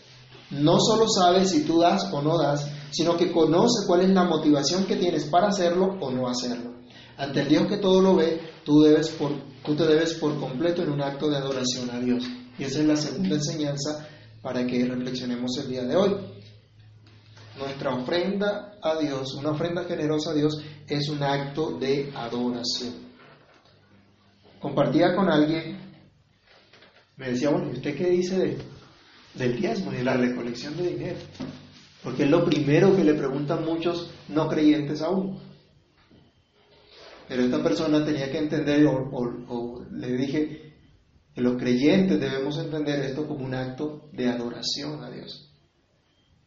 no 0.51 0.79
solo 0.81 1.07
sabe 1.09 1.45
si 1.47 1.63
tú 1.63 1.81
das 1.81 2.13
o 2.13 2.23
no 2.23 2.39
das, 2.39 2.67
sino 2.91 3.17
que 3.17 3.31
conoce 3.31 3.87
cuál 3.87 4.03
es 4.03 4.11
la 4.11 4.25
motivación 4.25 4.85
que 4.85 4.97
tienes 4.97 5.25
para 5.27 5.49
hacerlo 5.49 5.97
o 6.01 6.11
no 6.11 6.29
hacerlo. 6.29 6.75
Ante 7.17 7.41
el 7.41 7.49
Dios 7.49 7.67
que 7.67 7.77
todo 7.77 8.01
lo 8.01 8.17
ve, 8.17 8.41
tú, 8.65 8.81
debes 8.83 9.11
por, 9.11 9.33
tú 9.65 9.75
te 9.77 9.87
debes 9.87 10.15
por 10.15 10.39
completo 10.39 10.83
en 10.83 10.91
un 10.91 11.03
acto 11.03 11.29
de 11.29 11.37
adoración 11.37 11.91
a 11.91 12.01
Dios. 12.01 12.25
Y 12.59 12.65
esa 12.65 12.81
es 12.81 12.87
la 12.87 12.97
segunda 12.97 13.37
enseñanza 13.37 14.09
para 14.43 14.67
que 14.67 14.85
reflexionemos 14.85 15.57
el 15.59 15.69
día 15.69 15.85
de 15.85 15.97
hoy. 15.97 16.17
Nuestra 17.59 17.95
ofrenda 17.95 18.79
a 18.83 18.97
Dios, 18.97 19.35
una 19.35 19.51
ofrenda 19.51 19.85
generosa 19.85 20.31
a 20.31 20.35
Dios, 20.35 20.63
es 20.89 21.09
un 21.11 21.23
acto 21.23 21.79
de 21.79 22.11
adoración. 22.15 23.10
Compartía 24.61 25.15
con 25.17 25.29
alguien, 25.31 25.79
me 27.17 27.31
decía, 27.31 27.49
bueno, 27.49 27.71
¿y 27.71 27.77
usted 27.77 27.97
qué 27.97 28.11
dice 28.11 28.39
de, 28.39 28.59
del 29.35 29.59
diezmo 29.59 29.93
y 29.93 29.97
de 29.97 30.05
la 30.05 30.19
recolección 30.19 30.77
de 30.77 30.89
dinero? 30.89 31.19
Porque 32.05 32.25
es 32.25 32.31
lo 32.31 32.45
primero 32.45 32.95
que 32.95 33.05
le 33.05 33.15
preguntan 33.15 33.65
muchos 33.65 34.11
no 34.29 34.49
creyentes 34.49 35.01
aún. 35.01 35.41
Pero 37.27 37.43
esta 37.43 37.63
persona 37.63 38.05
tenía 38.05 38.31
que 38.31 38.39
entender, 38.39 38.85
o, 38.87 39.85
le 39.93 40.13
dije, 40.17 40.75
que 41.35 41.41
los 41.41 41.57
creyentes 41.57 42.21
debemos 42.21 42.59
entender 42.59 43.01
esto 43.05 43.27
como 43.27 43.45
un 43.45 43.55
acto 43.55 44.11
de 44.13 44.29
adoración 44.29 45.03
a 45.03 45.11
Dios, 45.11 45.55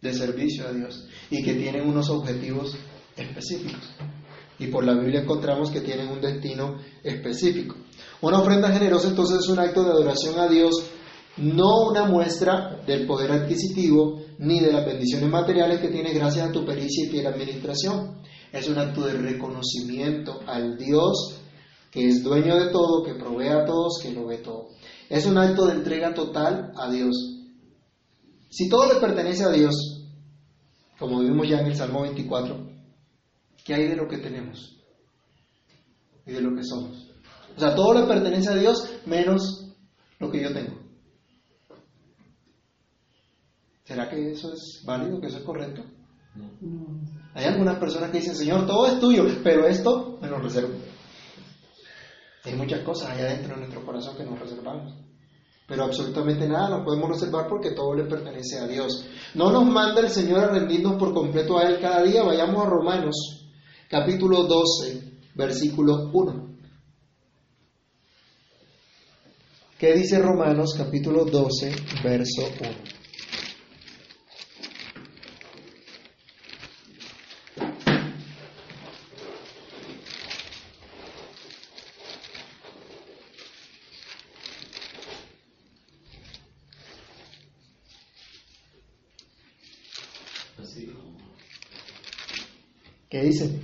de 0.02 0.13
servicio 0.13 0.67
a 0.67 0.73
Dios, 0.73 1.08
y 1.32 1.41
que 1.41 1.54
tienen 1.54 1.88
unos 1.88 2.10
objetivos 2.10 2.78
específicos. 3.15 3.95
Y 4.60 4.67
por 4.67 4.84
la 4.84 4.93
Biblia 4.93 5.21
encontramos 5.21 5.71
que 5.71 5.82
tienen 5.82 6.10
un 6.10 6.21
destino 6.21 6.80
específico. 7.02 7.76
Una 8.24 8.40
ofrenda 8.40 8.72
generosa 8.72 9.10
entonces 9.10 9.40
es 9.40 9.50
un 9.50 9.60
acto 9.60 9.84
de 9.84 9.92
adoración 9.92 10.40
a 10.40 10.48
Dios 10.48 10.82
no 11.36 11.90
una 11.90 12.06
muestra 12.06 12.82
del 12.88 13.06
poder 13.06 13.34
adquisitivo 13.34 14.22
ni 14.38 14.62
de 14.62 14.72
las 14.72 14.86
bendiciones 14.86 15.30
materiales 15.30 15.82
que 15.82 15.90
tienes 15.90 16.14
gracias 16.14 16.48
a 16.48 16.52
tu 16.54 16.66
pericia 16.66 17.06
y 17.06 17.10
fiel 17.10 17.28
administración. 17.28 18.22
Es 18.54 18.70
un 18.70 18.78
acto 18.78 19.06
de 19.06 19.16
reconocimiento 19.16 20.40
al 20.48 20.78
Dios 20.78 21.42
que 21.92 22.08
es 22.08 22.24
dueño 22.24 22.56
de 22.56 22.72
todo, 22.72 23.04
que 23.04 23.16
provee 23.16 23.50
a 23.50 23.66
todos, 23.66 24.00
que 24.02 24.14
lo 24.14 24.26
ve 24.26 24.38
todo. 24.38 24.70
Es 25.10 25.26
un 25.26 25.38
acto 25.38 25.66
de 25.66 25.74
entrega 25.74 26.14
total 26.14 26.72
a 26.78 26.90
Dios. 26.90 27.16
Si 28.50 28.70
todo 28.70 28.88
le 28.94 29.02
pertenece 29.02 29.44
a 29.44 29.52
Dios, 29.52 29.76
como 30.98 31.20
vimos 31.20 31.50
ya 31.50 31.60
en 31.60 31.66
el 31.66 31.76
Salmo 31.76 32.04
24, 32.04 32.70
¿qué 33.66 33.74
hay 33.74 33.90
de 33.90 33.98
lo 33.98 34.08
que 34.08 34.20
tenemos? 34.20 34.82
Y 36.26 36.32
de 36.32 36.40
lo 36.40 36.56
que 36.56 36.64
somos. 36.64 37.12
O 37.56 37.60
sea, 37.60 37.76
todo 37.76 37.94
le 37.94 38.08
pertenece 38.08 38.50
a 38.50 38.56
Dios 38.56 38.89
menos 39.06 39.76
lo 40.20 40.32
que 40.32 40.42
yo 40.42 40.54
tengo. 40.54 40.84
¿Será 43.84 44.10
que 44.10 44.32
eso 44.32 44.54
es 44.54 44.82
válido, 44.86 45.20
que 45.20 45.28
eso 45.28 45.38
es 45.38 45.44
correcto? 45.44 45.84
Hay 47.36 47.46
algunas 47.46 47.78
personas 47.78 48.12
que 48.12 48.20
dicen, 48.20 48.36
Señor, 48.36 48.66
todo 48.66 48.88
es 48.88 49.00
tuyo, 49.00 49.26
pero 49.44 49.68
esto 49.68 50.18
me 50.22 50.30
lo 50.30 50.39
reservo. 50.39 50.74
Hay 52.46 52.56
muchas 52.56 52.82
cosas 52.82 53.12
allá 53.12 53.26
dentro 53.26 53.54
de 53.54 53.62
nuestro 53.62 53.86
corazón 53.86 54.18
que 54.18 54.24
nos 54.24 54.39
reservamos. 54.39 54.94
Pero 55.68 55.86
absolutamente 55.86 56.48
nada 56.48 56.70
nos 56.70 56.86
podemos 56.86 57.10
reservar 57.10 57.48
porque 57.48 57.72
todo 57.72 57.94
le 57.94 58.04
pertenece 58.04 58.60
a 58.60 58.68
Dios. 58.68 59.06
No 59.34 59.52
nos 59.52 59.66
manda 59.66 60.02
el 60.02 60.10
Señor 60.10 60.42
a 60.42 60.50
rendirnos 60.50 60.96
por 60.96 61.13
completo 61.13 61.58
a 61.58 61.63
Él 61.63 61.80
cada 61.80 62.04
día. 62.04 62.24
Vayamos 62.24 62.66
a 62.66 62.70
Romanos, 62.70 63.48
capítulo 63.89 64.44
12, 64.44 65.22
versículo 65.36 66.10
1. 66.12 66.53
¿Qué 69.84 69.93
dice 69.96 70.17
Romanos, 70.17 70.76
capítulo 70.78 71.26
12, 71.26 71.76
verso 72.06 72.43
1? 72.58 72.69
¿Qué 93.10 93.22
dice? 93.22 93.60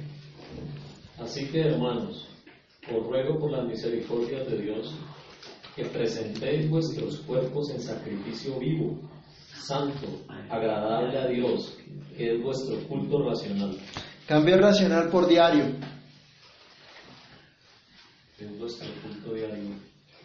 Así 1.18 1.46
que, 1.46 1.62
hermanos, 1.62 2.28
os 2.94 3.08
ruego 3.08 3.40
por 3.40 3.52
la 3.52 3.62
misericordia 3.62 4.44
de 4.44 4.62
Dios 4.62 4.94
que 5.80 5.86
presentéis 5.86 6.70
vuestros 6.70 7.20
cuerpos 7.22 7.70
en 7.70 7.82
sacrificio 7.82 8.60
vivo, 8.60 9.00
santo, 9.64 10.08
agradable 10.50 11.18
a 11.18 11.28
Dios, 11.28 11.74
que 12.18 12.36
es 12.36 12.44
vuestro 12.44 12.86
culto 12.90 13.24
racional. 13.24 13.78
Cambia 14.28 14.58
racional 14.58 15.10
por 15.10 15.26
diario. 15.26 15.68
Es 18.38 18.60
vuestro 18.60 18.90
culto 19.02 19.34
diario. 19.34 19.76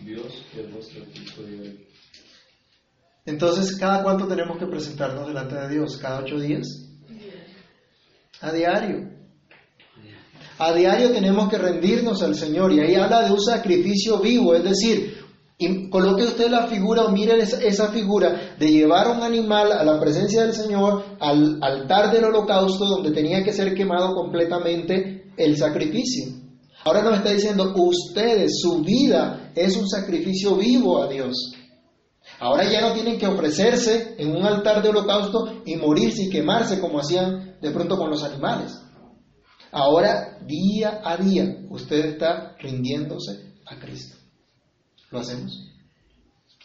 Dios, 0.01 0.45
es 0.59 0.73
vuestro 0.73 1.05
culto 1.05 1.43
diario. 1.45 1.81
Entonces, 3.25 3.77
¿cada 3.77 4.03
cuánto 4.03 4.27
tenemos 4.27 4.59
que 4.59 4.67
presentarnos 4.67 5.29
delante 5.29 5.55
de 5.55 5.69
Dios? 5.69 5.97
¿Cada 5.99 6.19
ocho 6.19 6.40
días? 6.40 6.67
A 8.40 8.53
diario. 8.53 9.09
A 10.59 10.73
diario 10.73 11.12
tenemos 11.12 11.49
que 11.49 11.59
rendirnos 11.59 12.23
al 12.23 12.35
Señor 12.35 12.73
y 12.73 12.81
ahí 12.81 12.97
habla 12.97 13.23
de 13.23 13.33
un 13.33 13.40
sacrificio 13.40 14.19
vivo, 14.19 14.55
es 14.55 14.64
decir, 14.64 15.23
coloque 15.90 16.25
usted 16.25 16.51
la 16.51 16.67
figura 16.67 17.05
o 17.05 17.11
mire 17.11 17.38
esa, 17.38 17.88
figura 17.93 18.57
de 18.59 18.69
llevar 18.69 19.09
un 19.09 19.23
animal 19.23 19.73
a 19.73 19.85
la 19.85 20.01
presencia 20.01 20.43
del 20.43 20.53
Señor, 20.53 21.05
al 21.21 21.59
altar 21.62 22.12
del 22.12 22.25
holocausto 22.25 22.87
donde 22.87 23.12
tenía 23.12 23.45
que 23.45 23.53
ser 23.53 23.75
quemado 23.75 24.14
completamente 24.14 25.33
el 25.37 25.57
sacrificio. 25.57 26.27
Ahora 26.85 27.03
nos 27.03 27.19
está 27.19 27.31
diciendo, 27.31 27.73
ustedes, 27.77 28.61
su 28.61 28.83
vida 28.83 29.53
es 29.55 29.77
un 29.77 29.88
sacrificio 29.88 30.57
vivo 30.57 31.03
a 31.03 31.09
Dios. 31.09 31.53
Ahora 32.40 32.71
ya 32.71 32.81
no 32.81 32.93
tienen 32.93 33.19
que 33.19 33.27
ofrecerse 33.27 34.17
en 34.19 34.37
un 34.37 34.45
altar 34.45 34.83
de 34.83 34.90
holocausto 34.90 35.62
y 35.64 35.77
morirse 35.77 36.25
y 36.25 36.31
quemarse 36.31 36.81
como 36.81 36.99
hacían 36.99 37.57
de 37.61 37.71
pronto 37.71 37.97
con 37.97 38.11
los 38.11 38.23
animales. 38.23 38.73
Ahora, 39.71 40.38
día 40.47 41.01
a 41.03 41.17
día, 41.17 41.64
usted 41.71 42.05
está 42.05 42.55
rindiéndose 42.59 43.55
a 43.67 43.79
Cristo. 43.79 44.13
¿Lo 45.14 45.20
hacemos? 45.20 45.70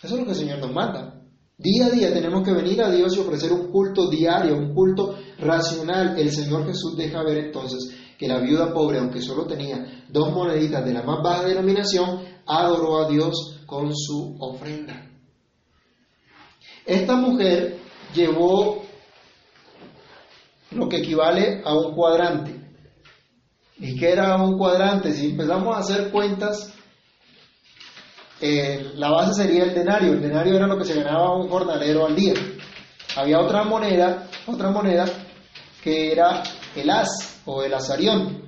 Eso 0.02 0.16
es 0.16 0.20
lo 0.20 0.26
que 0.26 0.32
el 0.32 0.38
Señor 0.38 0.58
nos 0.58 0.74
manda. 0.74 1.22
Día 1.56 1.86
a 1.86 1.90
día 1.92 2.12
tenemos 2.12 2.44
que 2.44 2.52
venir 2.52 2.82
a 2.82 2.90
Dios 2.90 3.16
y 3.16 3.20
ofrecer 3.20 3.54
un 3.54 3.72
culto 3.72 4.10
diario, 4.10 4.58
un 4.58 4.74
culto 4.74 5.20
racional. 5.38 6.18
El 6.18 6.32
Señor 6.32 6.66
Jesús 6.66 6.98
deja 6.98 7.22
ver 7.22 7.38
entonces 7.38 7.96
que 8.18 8.28
la 8.28 8.40
viuda 8.40 8.74
pobre, 8.74 8.98
aunque 8.98 9.22
solo 9.22 9.46
tenía 9.46 10.04
dos 10.10 10.34
moneditas 10.34 10.84
de 10.84 10.94
la 10.94 11.04
más 11.04 11.22
baja 11.22 11.44
denominación, 11.44 12.22
adoró 12.48 13.06
a 13.06 13.08
Dios 13.08 13.60
con 13.68 13.96
su 13.96 14.36
ofrenda. 14.40 15.12
Esta 16.88 17.18
mujer 17.18 17.78
llevó 18.16 18.82
lo 20.72 20.90
que 20.90 20.98
equivale 20.98 21.62
a 21.64 21.76
un 21.76 21.94
cuadrante. 21.94 22.60
¿Y 23.78 23.96
qué 23.96 24.10
era 24.10 24.42
un 24.42 24.58
cuadrante? 24.58 25.14
Si 25.14 25.28
empezamos 25.28 25.76
a 25.76 25.82
hacer 25.82 26.10
cuentas, 26.10 26.74
eh, 28.42 28.92
la 28.96 29.10
base 29.12 29.44
sería 29.44 29.64
el 29.64 29.74
denario. 29.74 30.14
El 30.14 30.22
denario 30.22 30.56
era 30.56 30.68
lo 30.68 30.78
que 30.78 30.86
se 30.86 30.96
ganaba 30.96 31.36
un 31.36 31.50
jornalero 31.50 32.06
al 32.06 32.16
día. 32.16 32.34
Había 33.16 33.40
otra 33.40 33.64
moneda, 33.64 34.28
otra 34.48 34.70
moneda 34.72 35.06
que 35.84 36.12
era 36.12 36.44
el 36.76 36.90
as 36.90 37.42
o 37.46 37.64
el 37.64 37.74
azarión. 37.74 38.44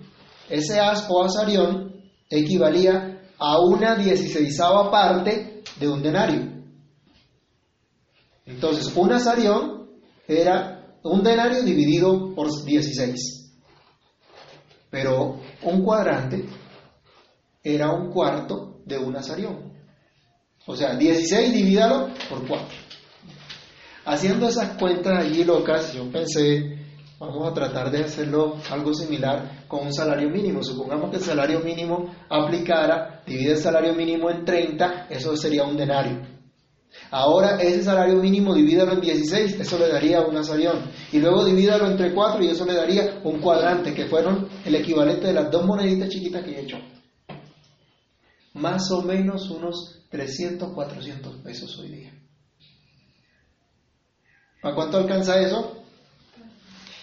Ese 0.49 0.79
as 0.79 1.05
o 1.09 1.23
azarión 1.23 1.95
equivalía 2.29 3.21
a 3.37 3.59
una 3.59 3.95
dieciséisava 3.95 4.91
parte 4.91 5.63
de 5.79 5.87
un 5.89 6.01
denario. 6.01 6.51
Entonces, 8.45 8.91
un 8.95 9.11
azarión 9.11 9.89
era 10.27 10.95
un 11.03 11.23
denario 11.23 11.63
dividido 11.63 12.33
por 12.35 12.47
16. 12.63 13.53
Pero 14.89 15.39
un 15.63 15.83
cuadrante 15.83 16.45
era 17.63 17.91
un 17.91 18.11
cuarto 18.11 18.81
de 18.85 18.97
un 18.97 19.15
azarión. 19.15 19.70
O 20.65 20.75
sea, 20.75 20.95
16 20.95 21.53
divídalo 21.53 22.09
por 22.29 22.47
4. 22.47 22.67
Haciendo 24.05 24.47
esas 24.47 24.77
cuentas 24.77 25.25
allí 25.25 25.43
locas, 25.43 25.93
yo 25.93 26.11
pensé, 26.11 26.77
vamos 27.19 27.47
a 27.47 27.53
tratar 27.53 27.91
de 27.91 28.03
hacerlo 28.03 28.57
algo 28.69 28.93
similar 28.93 29.65
con 29.67 29.85
un 29.85 29.93
salario 29.93 30.29
mínimo. 30.29 30.63
Supongamos 30.63 31.11
que 31.11 31.17
el 31.17 31.23
salario 31.23 31.59
mínimo 31.59 32.13
aplicara, 32.29 33.21
divide 33.25 33.51
el 33.51 33.57
salario 33.57 33.93
mínimo 33.93 34.29
en 34.29 34.45
30, 34.45 35.07
eso 35.09 35.35
sería 35.35 35.63
un 35.63 35.77
denario. 35.77 36.19
Ahora 37.09 37.57
ese 37.61 37.83
salario 37.83 38.15
mínimo 38.15 38.53
divídalo 38.53 38.93
en 38.93 39.01
16, 39.01 39.59
eso 39.59 39.79
le 39.79 39.87
daría 39.87 40.21
un 40.21 40.35
azarión. 40.35 40.91
Y 41.11 41.19
luego 41.19 41.45
divídalo 41.45 41.87
entre 41.87 42.13
4 42.13 42.43
y 42.43 42.47
eso 42.47 42.65
le 42.65 42.73
daría 42.73 43.19
un 43.23 43.39
cuadrante, 43.39 43.93
que 43.93 44.05
fueron 44.05 44.47
el 44.65 44.75
equivalente 44.75 45.27
de 45.27 45.33
las 45.33 45.49
dos 45.49 45.65
moneditas 45.65 46.09
chiquitas 46.09 46.43
que 46.43 46.51
he 46.51 46.61
hecho. 46.61 46.77
Más 48.53 48.91
o 48.91 49.01
menos 49.01 49.49
unos 49.49 50.05
300, 50.09 50.73
400 50.73 51.37
pesos 51.37 51.79
hoy 51.79 51.89
día. 51.89 52.13
¿A 54.63 54.75
cuánto 54.75 54.97
alcanza 54.97 55.41
eso? 55.41 55.83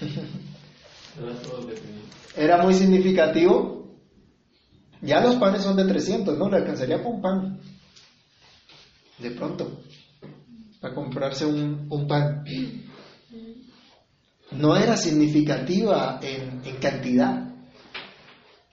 Era 2.36 2.62
muy 2.62 2.74
significativo. 2.74 3.98
Ya 5.00 5.20
los 5.20 5.36
panes 5.36 5.62
son 5.62 5.76
de 5.76 5.84
300, 5.84 6.38
¿no? 6.38 6.48
Le 6.48 6.58
alcanzaría 6.58 7.02
por 7.02 7.14
un 7.14 7.22
pan. 7.22 7.60
De 9.18 9.30
pronto. 9.32 9.82
Para 10.80 10.94
comprarse 10.94 11.46
un, 11.46 12.06
pan. 12.06 12.44
No 14.52 14.76
era 14.76 14.96
significativa 14.96 16.20
en, 16.22 16.62
en 16.64 16.76
cantidad. 16.76 17.52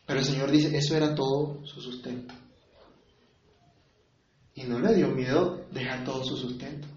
Pero 0.06 0.20
el 0.20 0.26
Señor 0.26 0.52
dice, 0.52 0.78
eso 0.78 0.96
era 0.96 1.16
todo 1.16 1.66
su 1.66 1.82
sustento. 1.82 2.36
Y 4.56 4.64
no 4.64 4.80
le 4.80 4.96
dio 4.96 5.10
miedo 5.10 5.66
dejar 5.72 6.04
todo 6.04 6.24
su 6.24 6.38
sustento 6.38 6.88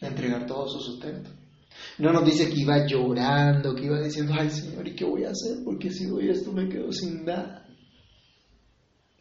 entregar 0.00 0.46
todo 0.46 0.68
su 0.68 0.80
sustento. 0.80 1.30
No 1.98 2.12
nos 2.12 2.24
dice 2.24 2.48
que 2.48 2.60
iba 2.60 2.86
llorando, 2.86 3.74
que 3.74 3.86
iba 3.86 4.00
diciendo, 4.00 4.34
ay 4.36 4.50
Señor, 4.50 4.86
¿y 4.86 4.94
qué 4.94 5.04
voy 5.04 5.24
a 5.24 5.30
hacer? 5.30 5.58
Porque 5.64 5.90
si 5.90 6.06
doy 6.06 6.28
esto 6.28 6.52
me 6.52 6.68
quedo 6.68 6.92
sin 6.92 7.24
nada. 7.24 7.66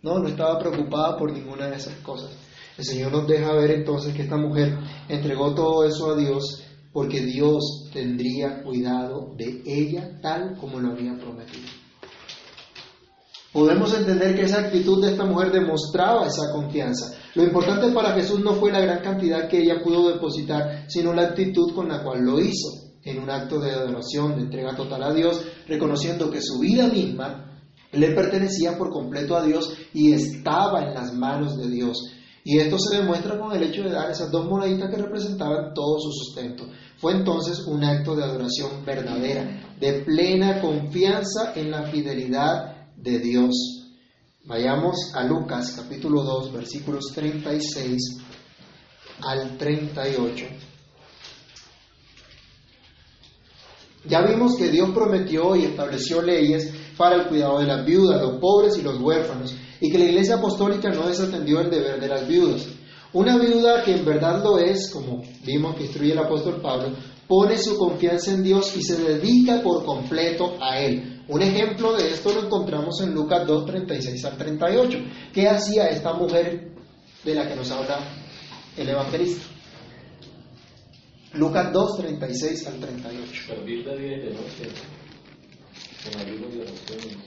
No, 0.02 0.20
no 0.20 0.28
estaba 0.28 0.58
preocupada 0.60 1.18
por 1.18 1.32
ninguna 1.32 1.68
de 1.68 1.76
esas 1.76 1.96
cosas. 1.96 2.32
El 2.78 2.86
Señor 2.86 3.12
nos 3.12 3.28
deja 3.28 3.54
ver 3.54 3.72
entonces 3.72 4.14
que 4.14 4.24
esta 4.24 4.38
mujer 4.38 4.78
entregó 5.10 5.54
todo 5.54 5.86
eso 5.86 6.12
a 6.12 6.18
Dios 6.18 6.64
porque 6.94 7.22
Dios 7.22 7.90
tendría 7.94 8.64
cuidado 8.64 9.34
de 9.38 9.62
ella 9.66 10.20
tal 10.22 10.58
como 10.58 10.80
lo 10.80 10.94
había 10.94 11.14
prometido. 11.16 11.68
Podemos 13.52 13.98
entender 13.98 14.36
que 14.36 14.44
esa 14.44 14.60
actitud 14.60 15.04
de 15.04 15.12
esta 15.12 15.26
mujer 15.26 15.52
demostraba 15.52 16.28
esa 16.28 16.52
confianza. 16.52 17.18
Lo 17.34 17.44
importante 17.44 17.92
para 17.92 18.14
Jesús 18.14 18.42
no 18.42 18.54
fue 18.54 18.72
la 18.72 18.80
gran 18.80 19.02
cantidad 19.02 19.48
que 19.48 19.64
ella 19.64 19.82
pudo 19.84 20.12
depositar, 20.12 20.86
sino 20.88 21.14
la 21.14 21.24
actitud 21.24 21.74
con 21.74 21.88
la 21.88 22.04
cual 22.04 22.22
lo 22.24 22.40
hizo, 22.40 22.70
en 23.04 23.20
un 23.20 23.30
acto 23.30 23.60
de 23.60 23.72
adoración, 23.72 24.36
de 24.36 24.44
entrega 24.44 24.76
total 24.76 25.02
a 25.02 25.14
Dios, 25.14 25.42
reconociendo 25.68 26.30
que 26.30 26.42
su 26.42 26.60
vida 26.60 26.88
misma 26.88 27.64
le 27.92 28.12
pertenecía 28.12 28.78
por 28.78 28.92
completo 28.92 29.36
a 29.36 29.44
Dios 29.44 29.74
y 29.94 30.14
estaba 30.14 30.84
en 30.84 30.94
las 30.94 31.12
manos 31.14 31.58
de 31.58 31.70
Dios. 31.70 31.98
Y 32.44 32.60
esto 32.60 32.78
se 32.78 32.98
demuestra 32.98 33.38
con 33.40 33.52
el 33.56 33.64
hecho 33.64 33.84
de 33.84 33.92
dar 33.92 34.12
esas 34.12 34.32
dos 34.32 34.48
moneditas 34.48 34.90
que 34.90 35.02
representaban 35.02 35.74
todo 35.74 36.00
su 36.00 36.12
sustento. 36.12 36.66
Fue 36.98 37.14
entonces 37.14 37.66
un 37.66 37.84
acto 37.84 38.16
de 38.16 38.24
adoración 38.24 38.86
verdadera, 38.86 39.76
de 39.80 40.02
plena 40.04 40.62
confianza 40.62 41.54
en 41.56 41.72
la 41.72 41.84
fidelidad 41.84 42.79
de 43.02 43.20
Dios. 43.20 43.56
Vayamos 44.46 45.14
a 45.16 45.24
Lucas 45.24 45.74
capítulo 45.76 46.24
2 46.24 46.54
versículos 46.54 47.12
36 47.14 48.18
al 49.22 49.58
38. 49.58 50.46
Ya 54.06 54.22
vimos 54.22 54.56
que 54.56 54.70
Dios 54.70 54.90
prometió 54.92 55.56
y 55.56 55.66
estableció 55.66 56.22
leyes 56.22 56.74
para 56.98 57.16
el 57.16 57.28
cuidado 57.28 57.60
de 57.60 57.68
las 57.68 57.86
viudas, 57.86 58.22
los 58.22 58.40
pobres 58.40 58.78
y 58.78 58.82
los 58.82 59.00
huérfanos, 59.00 59.54
y 59.80 59.92
que 59.92 60.00
la 60.00 60.06
Iglesia 60.06 60.36
Apostólica 60.36 60.90
no 60.90 61.08
desatendió 61.08 61.60
el 61.60 61.70
deber 61.70 62.00
de 62.00 62.08
las 62.08 62.28
viudas. 62.28 62.66
Una 63.12 63.38
viuda 63.38 63.84
que 63.84 63.96
en 63.96 64.06
verdad 64.06 64.42
lo 64.44 64.58
es, 64.58 64.90
como 64.92 65.22
vimos 65.44 65.76
que 65.76 65.84
instruye 65.84 66.14
el 66.14 66.20
apóstol 66.20 66.62
Pablo, 66.62 66.96
pone 67.28 67.58
su 67.58 67.78
confianza 67.78 68.32
en 68.32 68.44
Dios 68.44 68.76
y 68.76 68.84
se 68.84 68.98
dedica 69.04 69.62
por 69.62 69.84
completo 69.84 70.58
a 70.62 70.80
Él. 70.80 71.19
Un 71.30 71.44
ejemplo 71.44 71.96
de 71.96 72.10
esto 72.10 72.34
lo 72.34 72.48
encontramos 72.48 73.02
en 73.02 73.14
Lucas 73.14 73.46
2, 73.46 73.66
36 73.68 74.26
al 74.26 74.36
38. 74.36 75.00
¿Qué 75.32 75.48
hacía 75.48 75.88
esta 75.88 76.14
mujer 76.14 76.72
de 77.24 77.36
la 77.36 77.48
que 77.48 77.56
nos 77.56 77.70
habla 77.70 78.00
el 78.76 78.90
evangelista? 78.90 79.44
Lucas 81.34 81.72
2, 81.72 81.98
36 81.98 82.68
al 82.68 82.80
38. 82.80 83.32
Servir 83.46 83.86
de 83.86 83.98
día 84.00 84.18
y 84.18 84.22
de 84.22 84.34
noche 84.34 84.70
con 86.04 86.20
ayuno 86.20 86.48
y 86.52 86.62
oraciones. 86.62 87.18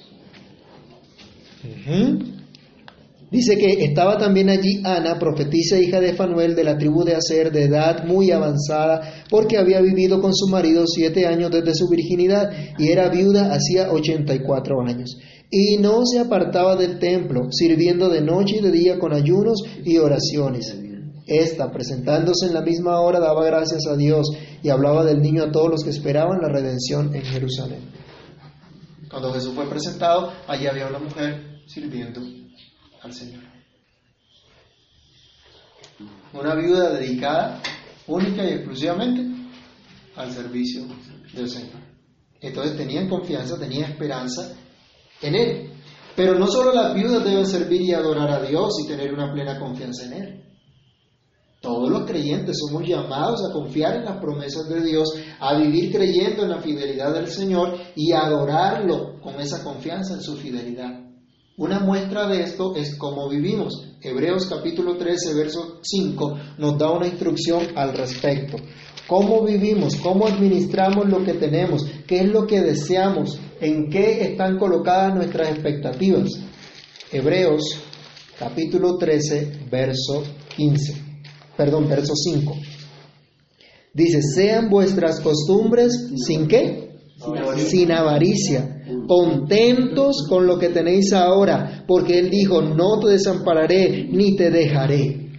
Dice 3.32 3.56
que 3.56 3.82
estaba 3.82 4.18
también 4.18 4.50
allí 4.50 4.82
Ana, 4.84 5.18
profetisa 5.18 5.78
hija 5.78 6.00
de 6.00 6.12
Fanuel 6.12 6.54
de 6.54 6.64
la 6.64 6.76
tribu 6.76 7.02
de 7.02 7.14
Aser, 7.14 7.50
de 7.50 7.62
edad 7.62 8.04
muy 8.04 8.30
avanzada, 8.30 9.24
porque 9.30 9.56
había 9.56 9.80
vivido 9.80 10.20
con 10.20 10.34
su 10.34 10.48
marido 10.48 10.84
siete 10.86 11.26
años 11.26 11.50
desde 11.50 11.74
su 11.74 11.88
virginidad 11.88 12.50
y 12.76 12.90
era 12.90 13.08
viuda 13.08 13.54
hacía 13.54 13.90
ochenta 13.90 14.34
y 14.34 14.40
cuatro 14.40 14.82
años. 14.82 15.16
Y 15.50 15.78
no 15.78 16.04
se 16.04 16.18
apartaba 16.18 16.76
del 16.76 16.98
templo, 16.98 17.50
sirviendo 17.50 18.10
de 18.10 18.20
noche 18.20 18.56
y 18.58 18.60
de 18.60 18.70
día 18.70 18.98
con 18.98 19.14
ayunos 19.14 19.62
y 19.82 19.96
oraciones. 19.96 20.76
Esta, 21.26 21.72
presentándose 21.72 22.48
en 22.48 22.52
la 22.52 22.60
misma 22.60 23.00
hora, 23.00 23.18
daba 23.18 23.46
gracias 23.46 23.86
a 23.86 23.96
Dios 23.96 24.26
y 24.62 24.68
hablaba 24.68 25.06
del 25.06 25.22
niño 25.22 25.44
a 25.44 25.50
todos 25.50 25.70
los 25.70 25.84
que 25.84 25.90
esperaban 25.90 26.42
la 26.42 26.50
redención 26.50 27.14
en 27.14 27.22
Jerusalén. 27.22 27.80
Cuando 29.10 29.32
Jesús 29.32 29.54
fue 29.54 29.64
presentado, 29.70 30.32
allí 30.46 30.66
había 30.66 30.86
una 30.86 30.98
mujer 30.98 31.62
sirviendo 31.66 32.20
al 33.02 33.12
Señor. 33.12 33.42
Una 36.32 36.54
viuda 36.54 36.90
dedicada 36.94 37.60
única 38.06 38.44
y 38.44 38.54
exclusivamente 38.54 39.26
al 40.16 40.30
servicio 40.32 40.82
del 41.34 41.48
Señor. 41.48 41.80
Entonces 42.40 42.76
tenían 42.76 43.08
confianza, 43.08 43.58
tenían 43.58 43.92
esperanza 43.92 44.54
en 45.20 45.34
Él. 45.34 45.72
Pero 46.16 46.38
no 46.38 46.46
solo 46.46 46.72
las 46.72 46.94
viudas 46.94 47.24
deben 47.24 47.46
servir 47.46 47.82
y 47.82 47.92
adorar 47.92 48.30
a 48.30 48.42
Dios 48.42 48.72
y 48.84 48.88
tener 48.88 49.12
una 49.14 49.32
plena 49.32 49.58
confianza 49.58 50.04
en 50.06 50.12
Él. 50.12 50.42
Todos 51.60 51.88
los 51.88 52.04
creyentes 52.04 52.56
somos 52.58 52.86
llamados 52.86 53.40
a 53.48 53.52
confiar 53.52 53.96
en 53.96 54.04
las 54.04 54.18
promesas 54.18 54.68
de 54.68 54.82
Dios, 54.82 55.14
a 55.38 55.56
vivir 55.56 55.92
creyendo 55.92 56.42
en 56.42 56.50
la 56.50 56.60
fidelidad 56.60 57.14
del 57.14 57.28
Señor 57.28 57.78
y 57.94 58.12
a 58.12 58.26
adorarlo 58.26 59.20
con 59.20 59.40
esa 59.40 59.62
confianza 59.62 60.14
en 60.14 60.22
su 60.22 60.36
fidelidad. 60.36 61.11
Una 61.62 61.78
muestra 61.78 62.26
de 62.26 62.42
esto 62.42 62.74
es 62.74 62.96
cómo 62.96 63.28
vivimos. 63.28 63.94
Hebreos 64.00 64.46
capítulo 64.46 64.96
13, 64.96 65.32
verso 65.32 65.78
5 65.80 66.38
nos 66.58 66.76
da 66.76 66.90
una 66.90 67.06
instrucción 67.06 67.68
al 67.76 67.96
respecto. 67.96 68.56
¿Cómo 69.06 69.44
vivimos? 69.44 69.94
¿Cómo 69.94 70.26
administramos 70.26 71.08
lo 71.08 71.22
que 71.24 71.34
tenemos? 71.34 71.86
¿Qué 72.04 72.22
es 72.22 72.26
lo 72.26 72.48
que 72.48 72.62
deseamos? 72.62 73.38
¿En 73.60 73.88
qué 73.90 74.24
están 74.24 74.58
colocadas 74.58 75.14
nuestras 75.14 75.50
expectativas? 75.50 76.30
Hebreos 77.12 77.62
capítulo 78.36 78.98
13, 78.98 79.66
verso 79.70 80.24
15. 80.56 80.96
Perdón, 81.56 81.88
verso 81.88 82.14
5. 82.16 82.56
Dice, 83.94 84.20
sean 84.20 84.68
vuestras 84.68 85.20
costumbres 85.20 85.92
sin 86.26 86.48
qué? 86.48 86.90
sin 87.56 87.92
avaricia, 87.92 88.71
contentos 89.06 90.26
con 90.28 90.46
lo 90.46 90.58
que 90.58 90.68
tenéis 90.68 91.12
ahora, 91.12 91.84
porque 91.86 92.18
Él 92.18 92.30
dijo, 92.30 92.62
no 92.62 92.98
te 93.00 93.10
desampararé 93.10 94.08
ni 94.10 94.36
te 94.36 94.50
dejaré. 94.50 95.30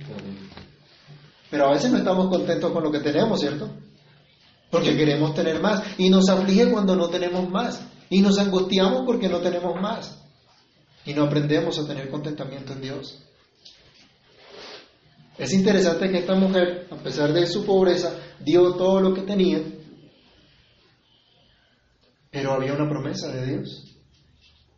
Pero 1.50 1.68
a 1.68 1.74
veces 1.74 1.92
no 1.92 2.00
estamos 2.00 2.30
contentos 2.30 2.72
con 2.72 2.84
lo 2.84 2.92
que 2.92 3.00
tenemos, 3.00 3.40
¿cierto? 3.40 3.70
Porque 4.72 4.98
queremos 4.98 5.36
tener 5.36 5.62
más. 5.62 5.84
Y 6.00 6.10
nos 6.10 6.28
aflige 6.28 6.72
cuando 6.72 6.96
no 6.96 7.10
tenemos 7.10 7.48
más. 7.48 7.86
Y 8.10 8.22
nos 8.22 8.40
angustiamos 8.40 9.04
porque 9.06 9.30
no 9.30 9.40
tenemos 9.40 9.80
más. 9.80 10.20
Y 11.06 11.14
no 11.14 11.26
aprendemos 11.26 11.78
a 11.78 11.86
tener 11.86 12.10
contentamiento 12.10 12.74
en 12.74 12.82
Dios. 12.82 13.20
Es 15.38 15.54
interesante 15.54 16.10
que 16.10 16.20
esta 16.20 16.36
mujer, 16.36 16.88
a 16.90 16.96
pesar 16.96 17.34
de 17.34 17.46
su 17.46 17.66
pobreza, 17.66 18.16
dio 18.40 18.74
todo 18.74 19.00
lo 19.00 19.14
que 19.14 19.22
tenía, 19.22 19.62
pero 22.34 22.52
había 22.52 22.74
una 22.74 22.90
promesa 22.90 23.32
de 23.32 23.46
Dios, 23.46 23.86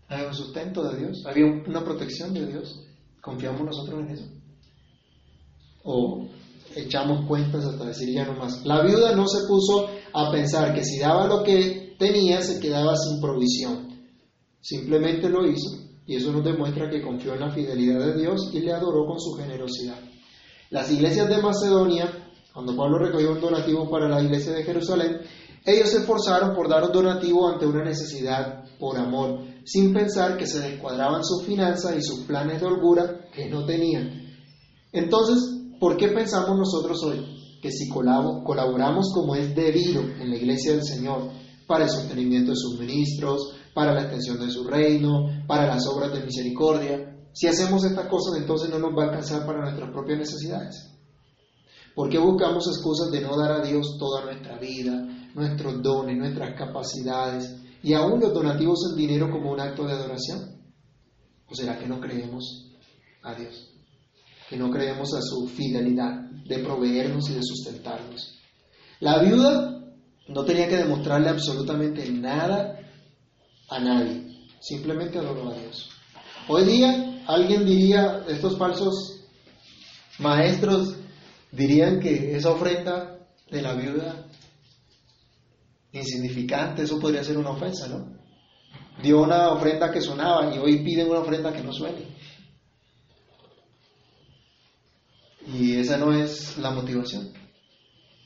había 0.10 0.28
un 0.28 0.36
sustento 0.36 0.84
de 0.84 0.98
Dios, 0.98 1.24
había 1.26 1.46
una 1.46 1.86
protección 1.86 2.34
de 2.34 2.48
Dios. 2.48 2.82
¿Confiamos 3.22 3.62
nosotros 3.62 4.02
en 4.02 4.10
eso? 4.10 4.26
¿O 5.86 6.28
echamos 6.76 7.26
cuentas 7.26 7.64
hasta 7.64 7.86
decir 7.86 8.14
ya 8.14 8.26
no 8.26 8.34
más? 8.34 8.66
La 8.66 8.84
viuda 8.84 9.16
no 9.16 9.26
se 9.26 9.48
puso 9.48 9.90
a 10.14 10.32
pensar 10.34 10.76
que 10.76 10.84
si 10.84 11.00
daba 11.00 11.28
lo 11.28 11.44
que 11.44 11.96
tenía 11.98 12.42
se 12.42 12.60
quedaba 12.60 12.94
sin 12.98 13.22
provisión. 13.22 14.02
Simplemente 14.60 15.30
lo 15.30 15.48
hizo 15.48 15.78
y 16.06 16.18
eso 16.18 16.34
nos 16.34 16.44
demuestra 16.44 16.90
que 16.90 17.02
confió 17.02 17.36
en 17.36 17.40
la 17.40 17.52
fidelidad 17.52 18.00
de 18.00 18.20
Dios 18.20 18.52
y 18.54 18.60
le 18.60 18.74
adoró 18.74 19.06
con 19.06 19.20
su 19.20 19.32
generosidad. 19.36 20.00
Las 20.72 20.92
iglesias 20.92 21.30
de 21.30 21.42
Macedonia, 21.42 22.12
cuando 22.54 22.76
Pablo 22.76 23.00
recogió 23.00 23.32
un 23.32 23.40
donativo 23.40 23.90
para 23.90 24.10
la 24.10 24.22
iglesia 24.22 24.52
de 24.52 24.64
Jerusalén, 24.64 25.22
ellos 25.66 25.90
se 25.90 25.98
esforzaron 25.98 26.56
por 26.56 26.70
dar 26.70 26.84
un 26.84 26.92
donativo 26.92 27.50
ante 27.50 27.66
una 27.66 27.84
necesidad 27.84 28.64
por 28.80 28.98
amor, 28.98 29.40
sin 29.64 29.94
pensar 29.94 30.38
que 30.38 30.46
se 30.46 30.60
descuadraban 30.60 31.24
sus 31.24 31.44
finanzas 31.44 31.96
y 31.98 32.04
sus 32.04 32.26
planes 32.26 32.62
de 32.62 32.68
holgura 32.68 33.30
que 33.34 33.50
no 33.50 33.66
tenían. 33.66 34.32
Entonces, 34.92 35.38
¿por 35.80 35.98
qué 35.98 36.10
pensamos 36.10 36.58
nosotros 36.58 37.02
hoy 37.04 37.60
que 37.62 37.72
si 37.72 37.90
colaboramos 37.90 39.12
como 39.14 39.36
es 39.36 39.56
debido 39.56 40.02
en 40.02 40.30
la 40.30 40.36
iglesia 40.36 40.74
del 40.74 40.84
Señor 40.84 41.32
para 41.66 41.86
el 41.86 41.90
sostenimiento 41.90 42.52
de 42.52 42.58
sus 42.58 42.80
ministros, 42.80 43.56
para 43.74 43.92
la 43.94 44.04
extensión 44.04 44.40
de 44.40 44.52
su 44.52 44.66
reino, 44.66 45.46
para 45.48 45.66
las 45.66 45.88
obras 45.88 46.14
de 46.14 46.24
misericordia, 46.24 47.12
si 47.34 47.48
hacemos 47.48 47.84
estas 47.84 48.08
cosas, 48.08 48.40
entonces 48.40 48.70
no 48.70 48.78
nos 48.78 48.96
va 48.96 49.04
a 49.04 49.06
alcanzar 49.08 49.46
para 49.48 49.62
nuestras 49.62 49.90
propias 49.92 50.20
necesidades. 50.20 50.92
¿Por 51.96 52.10
qué 52.10 52.20
buscamos 52.20 52.68
excusas 52.68 53.10
de 53.10 53.22
no 53.22 53.36
dar 53.36 53.52
a 53.52 53.66
Dios 53.66 53.98
toda 53.98 54.26
nuestra 54.26 54.60
vida, 54.60 55.06
nuestros 55.36 55.84
dones, 55.84 56.18
nuestras 56.18 56.58
capacidades 56.58 57.58
y 57.84 57.94
aún 57.94 58.20
los 58.20 58.34
donativos 58.34 58.80
en 58.90 58.98
dinero 58.98 59.30
como 59.30 59.52
un 59.52 59.60
acto 59.60 59.86
de 59.86 59.94
adoración? 59.94 60.64
¿O 61.48 61.54
será 61.54 61.78
que 61.78 61.88
no 61.88 62.00
creemos 62.00 62.72
a 63.22 63.36
Dios? 63.36 63.70
Que 64.50 64.58
no 64.58 64.72
creemos 64.72 65.14
a 65.14 65.22
su 65.22 65.48
fidelidad 65.48 66.22
de 66.48 66.60
proveernos 66.60 67.30
y 67.30 67.34
de 67.34 67.44
sustentarnos. 67.44 68.40
La 69.02 69.20
viuda 69.20 69.84
no 70.28 70.44
tenía 70.46 70.68
que 70.68 70.78
demostrarle 70.78 71.30
absolutamente 71.30 72.10
nada 72.12 72.80
a 73.70 73.80
nadie, 73.80 74.48
simplemente 74.62 75.20
adoró 75.20 75.52
a 75.52 75.54
Dios. 75.54 75.90
Hoy 76.48 76.64
día 76.64 77.24
alguien 77.28 77.66
diría, 77.66 78.24
estos 78.28 78.58
falsos 78.58 79.22
maestros 80.20 80.96
dirían 81.52 82.00
que 82.00 82.36
esa 82.36 82.52
ofrenda 82.52 83.20
de 83.50 83.62
la 83.62 83.74
viuda 83.74 84.25
insignificante, 86.00 86.84
eso 86.84 87.00
podría 87.00 87.24
ser 87.24 87.38
una 87.38 87.52
ofensa, 87.52 87.88
¿no? 87.88 88.16
Dio 89.02 89.22
una 89.22 89.52
ofrenda 89.52 89.92
que 89.92 90.02
sonaba 90.02 90.54
y 90.54 90.58
hoy 90.58 90.84
piden 90.84 91.10
una 91.10 91.20
ofrenda 91.20 91.52
que 91.52 91.64
no 91.64 91.74
suene. 91.74 92.16
Y 95.54 95.76
esa 95.76 95.98
no 95.98 96.14
es 96.14 96.58
la 96.58 96.72
motivación. 96.72 97.32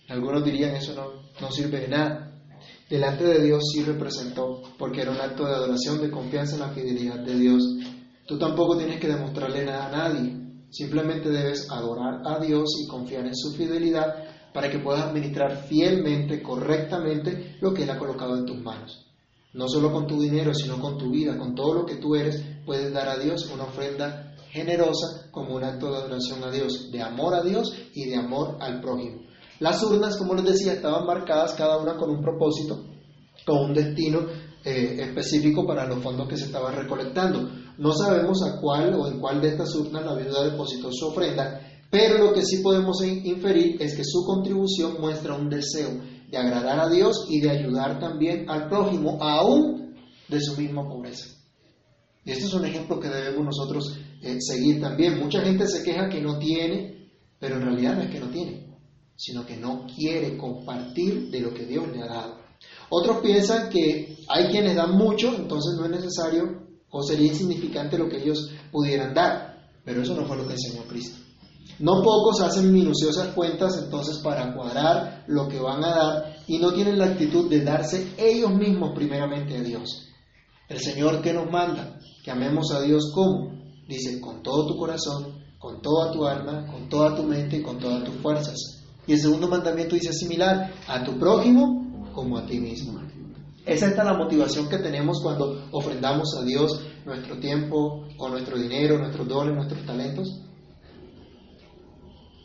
Algunos 0.08 0.44
dirían 0.44 0.76
eso 0.76 0.94
no, 0.96 1.24
no 1.42 1.52
sirve 1.52 1.82
de 1.82 1.88
nada. 1.88 2.26
Delante 2.90 3.24
de 3.24 3.44
Dios 3.44 3.64
sí 3.72 3.84
representó, 3.84 4.64
porque 4.78 5.02
era 5.02 5.12
un 5.12 5.22
acto 5.22 5.46
de 5.46 5.54
adoración, 5.54 6.02
de 6.02 6.10
confianza 6.10 6.56
en 6.56 6.62
la 6.62 6.70
fidelidad 6.70 7.20
de 7.20 7.38
Dios 7.38 7.64
Tú 8.30 8.38
tampoco 8.38 8.78
tienes 8.78 9.00
que 9.00 9.08
demostrarle 9.08 9.66
nada 9.66 9.88
a 9.88 9.92
nadie, 9.92 10.38
simplemente 10.70 11.30
debes 11.30 11.68
adorar 11.72 12.22
a 12.24 12.38
Dios 12.40 12.70
y 12.80 12.88
confiar 12.88 13.26
en 13.26 13.36
su 13.36 13.54
fidelidad 13.54 14.29
para 14.54 14.70
que 14.70 14.80
puedas 14.80 15.04
administrar 15.04 15.64
fielmente, 15.68 16.42
correctamente 16.42 17.58
lo 17.62 17.74
que 17.74 17.84
Él 17.84 17.90
ha 17.90 18.00
colocado 18.00 18.38
en 18.38 18.46
tus 18.46 18.58
manos. 18.62 19.06
No 19.54 19.68
solo 19.68 19.92
con 19.92 20.06
tu 20.06 20.22
dinero, 20.22 20.54
sino 20.54 20.80
con 20.80 20.98
tu 20.98 21.10
vida, 21.10 21.38
con 21.38 21.56
todo 21.56 21.74
lo 21.74 21.86
que 21.86 21.96
tú 21.96 22.16
eres, 22.16 22.44
puedes 22.66 22.94
dar 22.94 23.10
a 23.10 23.18
Dios 23.18 23.50
una 23.52 23.64
ofrenda 23.64 24.36
generosa 24.52 25.30
como 25.32 25.56
un 25.56 25.64
acto 25.64 25.92
de 25.92 25.98
adoración 25.98 26.44
a 26.44 26.52
Dios, 26.52 26.90
de 26.92 27.02
amor 27.02 27.34
a 27.34 27.42
Dios 27.42 27.74
y 27.94 28.06
de 28.10 28.16
amor 28.16 28.58
al 28.60 28.82
prójimo. 28.82 29.22
Las 29.60 29.84
urnas, 29.84 30.18
como 30.18 30.36
les 30.36 30.46
decía, 30.46 30.74
estaban 30.74 31.06
marcadas 31.06 31.54
cada 31.54 31.78
una 31.78 31.98
con 31.98 32.10
un 32.10 32.22
propósito, 32.22 32.84
con 33.46 33.58
un 33.58 33.74
destino 33.74 34.22
eh, 34.64 34.98
específico 35.00 35.66
para 35.66 35.86
los 35.86 36.02
fondos 36.02 36.28
que 36.28 36.38
se 36.38 36.46
estaban 36.46 36.76
recolectando. 36.76 37.50
No 37.78 37.94
sabemos 37.94 38.42
a 38.44 38.60
cuál 38.60 38.94
o 38.94 39.08
en 39.08 39.20
cuál 39.20 39.42
de 39.42 39.50
estas 39.50 39.74
urnas 39.76 40.06
la 40.06 40.16
viuda 40.16 40.44
depositó 40.44 40.90
su 40.92 41.08
ofrenda, 41.08 41.69
pero 41.90 42.18
lo 42.18 42.34
que 42.34 42.44
sí 42.44 42.58
podemos 42.58 43.04
inferir 43.04 43.82
es 43.82 43.96
que 43.96 44.04
su 44.04 44.24
contribución 44.26 44.98
muestra 45.00 45.36
un 45.36 45.50
deseo 45.50 45.90
de 46.30 46.38
agradar 46.38 46.80
a 46.80 46.90
Dios 46.90 47.26
y 47.30 47.42
de 47.42 47.50
ayudar 47.50 48.00
también 48.00 48.50
al 48.50 48.68
prójimo, 48.68 49.18
aún 49.22 49.96
de 50.28 50.40
su 50.40 50.56
misma 50.56 50.88
pobreza. 50.88 51.26
Y 52.24 52.32
este 52.32 52.46
es 52.46 52.54
un 52.54 52.66
ejemplo 52.66 53.00
que 53.00 53.08
debemos 53.08 53.46
nosotros 53.46 53.98
eh, 54.22 54.38
seguir 54.40 54.80
también. 54.80 55.20
Mucha 55.20 55.42
gente 55.42 55.66
se 55.68 55.84
queja 55.84 56.10
que 56.10 56.22
no 56.22 56.38
tiene, 56.38 57.10
pero 57.40 57.56
en 57.56 57.64
realidad 57.64 57.96
no 57.96 58.04
es 58.04 58.12
que 58.12 58.20
no 58.20 58.30
tiene, 58.30 58.68
sino 59.16 59.46
que 59.46 59.58
no 59.58 59.88
quiere 59.96 60.38
compartir 60.38 61.32
de 61.32 61.40
lo 61.40 61.54
que 61.54 61.66
Dios 61.66 61.88
le 61.92 62.04
ha 62.04 62.08
dado. 62.08 62.38
Otros 62.90 63.22
piensan 63.22 63.70
que 63.70 64.18
hay 64.28 64.52
quienes 64.52 64.76
dan 64.76 64.96
mucho, 64.96 65.34
entonces 65.36 65.76
no 65.78 65.86
es 65.86 65.92
necesario 65.92 66.68
o 66.92 67.04
sería 67.04 67.28
insignificante 67.28 67.98
lo 67.98 68.10
que 68.10 68.18
ellos 68.18 68.52
pudieran 68.72 69.14
dar, 69.14 69.72
pero 69.84 70.02
eso 70.02 70.14
no 70.16 70.26
fue 70.26 70.38
lo 70.38 70.48
que 70.48 70.54
enseñó 70.54 70.84
Cristo. 70.84 71.19
No 71.78 72.02
pocos 72.04 72.42
hacen 72.42 72.74
minuciosas 72.74 73.30
cuentas 73.30 73.80
entonces 73.82 74.18
para 74.20 74.54
cuadrar 74.54 75.24
lo 75.28 75.48
que 75.48 75.60
van 75.60 75.84
a 75.84 75.96
dar 75.96 76.36
y 76.48 76.58
no 76.58 76.74
tienen 76.74 76.98
la 76.98 77.06
actitud 77.06 77.50
de 77.50 77.64
darse 77.64 78.14
ellos 78.18 78.52
mismos 78.52 78.92
primeramente 78.96 79.58
a 79.58 79.62
Dios. 79.62 80.08
El 80.68 80.80
Señor 80.80 81.22
que 81.22 81.34
nos 81.34 81.50
manda, 81.50 82.00
que 82.24 82.32
amemos 82.32 82.72
a 82.74 82.82
Dios 82.82 83.12
como, 83.14 83.52
dice, 83.88 84.20
con 84.20 84.44
todo 84.44 84.68
tu 84.68 84.78
corazón, 84.78 85.40
con 85.58 85.82
toda 85.82 86.12
tu 86.12 86.26
alma, 86.26 86.66
con 86.68 86.90
toda 86.90 87.16
tu 87.16 87.24
mente 87.24 87.58
y 87.58 87.62
con 87.62 87.80
todas 87.80 88.04
tus 88.04 88.16
fuerzas. 88.16 88.58
Y 89.08 89.14
el 89.14 89.20
segundo 89.20 89.48
mandamiento 89.48 89.96
dice 89.96 90.14
similar, 90.14 90.72
a 90.88 91.04
tu 91.04 91.18
prójimo 91.18 92.12
como 92.14 92.38
a 92.38 92.46
ti 92.46 92.60
mismo. 92.60 93.00
Esa 93.66 93.88
es 93.88 93.96
la 93.98 94.14
motivación 94.14 94.68
que 94.68 94.78
tenemos 94.80 95.22
cuando 95.22 95.68
ofrendamos 95.72 96.36
a 96.36 96.44
Dios 96.44 96.82
nuestro 97.06 97.38
tiempo 97.40 98.06
o 98.18 98.30
nuestro 98.30 98.58
dinero, 98.58 98.98
nuestros 98.98 99.28
dones, 99.28 99.56
nuestros 99.56 99.86
talentos. 99.86 100.28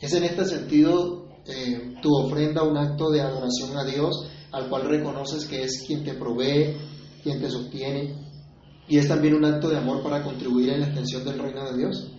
Es 0.05 0.13
en 0.13 0.25
este 0.25 0.45
sentido 0.45 1.29
eh, 1.47 1.95
tu 2.03 2.15
ofrenda 2.15 2.63
un 2.63 2.77
acto 2.77 3.11
de 3.11 3.23
adoración 3.23 3.75
a 3.75 3.85
Dios 3.85 4.29
al 4.53 4.69
cual 4.69 4.85
reconoces 4.85 5.47
que 5.47 5.63
es 5.63 5.83
quien 5.87 6.05
te 6.05 6.13
provee, 6.13 6.77
quien 7.23 7.41
te 7.41 7.49
sostiene 7.49 8.15
y 8.87 8.99
es 8.99 9.09
también 9.09 9.35
un 9.35 9.47
acto 9.47 9.71
de 9.71 9.79
amor 9.79 10.03
para 10.03 10.23
contribuir 10.23 10.69
en 10.69 10.81
la 10.81 10.87
extensión 10.89 11.25
del 11.25 11.39
reino 11.39 11.65
de 11.65 11.79
Dios. 11.79 12.13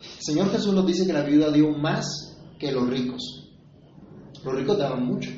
El 0.00 0.20
Señor 0.20 0.48
Jesús 0.52 0.72
nos 0.72 0.86
dice 0.86 1.04
que 1.04 1.12
la 1.12 1.24
viuda 1.24 1.50
dio 1.50 1.72
más 1.76 2.38
que 2.56 2.70
los 2.70 2.88
ricos. 2.88 3.50
Los 4.44 4.54
ricos 4.54 4.78
daban 4.78 5.04
mucho. 5.04 5.30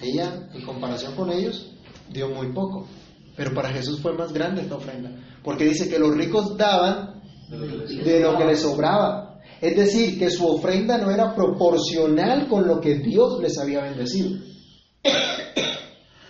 Ella, 0.00 0.48
en 0.52 0.66
comparación 0.66 1.14
con 1.14 1.30
ellos, 1.30 1.72
dio 2.10 2.30
muy 2.30 2.52
poco. 2.52 2.88
Pero 3.36 3.54
para 3.54 3.68
Jesús 3.68 4.00
fue 4.00 4.12
más 4.14 4.32
grande 4.32 4.62
esta 4.62 4.74
ofrenda. 4.74 5.12
Porque 5.44 5.66
dice 5.66 5.88
que 5.88 6.00
los 6.00 6.12
ricos 6.16 6.56
daban 6.56 7.22
de 7.48 8.20
lo 8.20 8.36
que 8.36 8.44
les 8.44 8.60
sobraba. 8.60 9.31
Es 9.62 9.76
decir, 9.76 10.18
que 10.18 10.28
su 10.28 10.44
ofrenda 10.44 10.98
no 10.98 11.08
era 11.12 11.36
proporcional 11.36 12.48
con 12.48 12.66
lo 12.66 12.80
que 12.80 12.96
Dios 12.96 13.40
les 13.40 13.56
había 13.58 13.80
bendecido. 13.82 14.40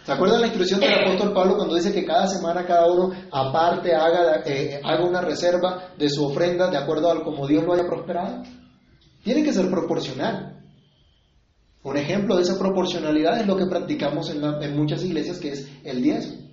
¿Se 0.05 0.13
acuerdan 0.13 0.43
la 0.43 0.49
instrucción 0.49 0.81
del 0.81 0.93
apóstol 0.93 1.33
Pablo 1.33 1.57
cuando 1.57 1.75
dice 1.75 1.95
que 1.95 2.05
cada 2.05 2.27
semana 2.27 2.67
cada 2.67 2.93
uno 2.93 3.11
aparte 3.31 3.95
haga, 3.95 4.43
eh, 4.45 4.83
haga 4.85 5.09
una 5.09 5.23
reserva 5.23 5.95
de 5.97 6.11
su 6.11 6.27
ofrenda 6.27 6.69
de 6.71 6.77
acuerdo 6.77 7.11
a 7.11 7.25
como 7.25 7.47
Dios 7.47 7.65
lo 7.65 7.73
haya 7.73 7.87
prosperado? 7.87 8.43
Tiene 9.25 9.43
que 9.43 9.55
ser 9.55 9.71
proporcional. 9.71 10.63
Un 11.85 11.97
ejemplo 11.97 12.37
de 12.37 12.43
esa 12.43 12.59
proporcionalidad 12.59 13.41
es 13.41 13.47
lo 13.47 13.57
que 13.57 13.65
practicamos 13.65 14.29
en, 14.29 14.77
muchas 14.77 15.03
iglesias, 15.05 15.39
que 15.39 15.53
es 15.53 15.69
el 15.85 16.03
diezmo. 16.03 16.51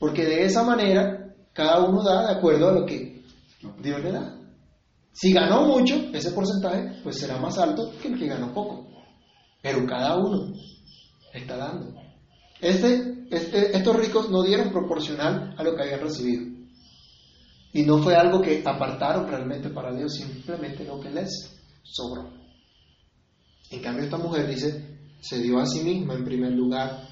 Porque 0.00 0.24
de 0.24 0.44
esa 0.44 0.64
manera 0.64 1.36
cada 1.52 1.84
uno 1.84 2.02
da 2.02 2.26
de 2.26 2.32
acuerdo 2.32 2.68
a 2.68 2.72
lo 2.72 2.84
que 2.84 3.22
Dios 3.80 4.02
le 4.02 4.10
da. 4.10 4.43
Si 5.14 5.32
ganó 5.32 5.66
mucho, 5.68 5.94
ese 6.12 6.32
porcentaje 6.32 7.00
pues 7.04 7.18
será 7.18 7.38
más 7.38 7.56
alto 7.56 7.92
que 8.02 8.08
el 8.08 8.18
que 8.18 8.26
ganó 8.26 8.52
poco. 8.52 8.88
Pero 9.62 9.86
cada 9.86 10.16
uno 10.16 10.52
está 11.32 11.56
dando. 11.56 11.94
Este, 12.60 13.26
este, 13.30 13.76
estos 13.76 13.96
ricos 13.96 14.28
no 14.28 14.42
dieron 14.42 14.70
proporcional 14.70 15.54
a 15.56 15.62
lo 15.62 15.76
que 15.76 15.82
habían 15.84 16.00
recibido. 16.00 16.42
Y 17.72 17.82
no 17.82 17.98
fue 17.98 18.16
algo 18.16 18.40
que 18.42 18.62
apartaron 18.64 19.28
realmente 19.28 19.70
para 19.70 19.94
Dios, 19.94 20.14
simplemente 20.14 20.84
lo 20.84 21.00
que 21.00 21.10
les 21.10 21.60
sobró. 21.82 22.32
En 23.70 23.80
cambio, 23.80 24.04
esta 24.04 24.18
mujer 24.18 24.48
dice, 24.48 24.98
se 25.20 25.40
dio 25.40 25.58
a 25.60 25.66
sí 25.66 25.80
misma 25.80 26.14
en 26.14 26.24
primer 26.24 26.52
lugar 26.52 27.08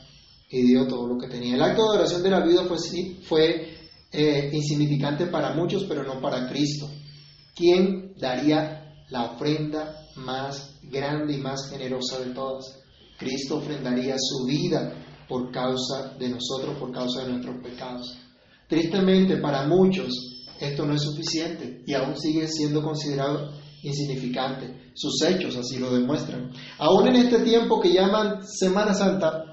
y 0.50 0.62
dio 0.62 0.86
todo 0.88 1.06
lo 1.06 1.18
que 1.18 1.28
tenía. 1.28 1.54
El 1.54 1.62
acto 1.62 1.82
de 1.82 1.88
adoración 1.88 2.22
de 2.22 2.30
la 2.30 2.44
vida 2.44 2.64
fue, 2.64 2.78
fue 3.22 3.74
eh, 4.10 4.50
insignificante 4.52 5.26
para 5.26 5.54
muchos, 5.54 5.84
pero 5.84 6.02
no 6.02 6.20
para 6.20 6.48
Cristo. 6.48 6.88
¿Quién 7.54 8.14
daría 8.18 9.04
la 9.10 9.32
ofrenda 9.32 10.06
más 10.16 10.78
grande 10.82 11.34
y 11.34 11.38
más 11.38 11.68
generosa 11.70 12.20
de 12.20 12.32
todas? 12.32 12.64
Cristo 13.18 13.58
ofrendaría 13.58 14.16
su 14.18 14.46
vida 14.46 14.92
por 15.28 15.50
causa 15.50 16.14
de 16.18 16.28
nosotros, 16.28 16.76
por 16.78 16.92
causa 16.92 17.22
de 17.22 17.32
nuestros 17.32 17.62
pecados. 17.62 18.18
Tristemente, 18.68 19.36
para 19.36 19.66
muchos 19.66 20.08
esto 20.60 20.86
no 20.86 20.94
es 20.94 21.02
suficiente 21.02 21.82
y 21.86 21.94
aún 21.94 22.16
sigue 22.16 22.46
siendo 22.48 22.82
considerado 22.82 23.52
insignificante. 23.82 24.92
Sus 24.94 25.22
hechos 25.22 25.56
así 25.56 25.78
lo 25.78 25.92
demuestran. 25.92 26.50
Aún 26.78 27.08
en 27.08 27.16
este 27.16 27.40
tiempo 27.40 27.80
que 27.80 27.92
llaman 27.92 28.46
Semana 28.46 28.94
Santa, 28.94 29.44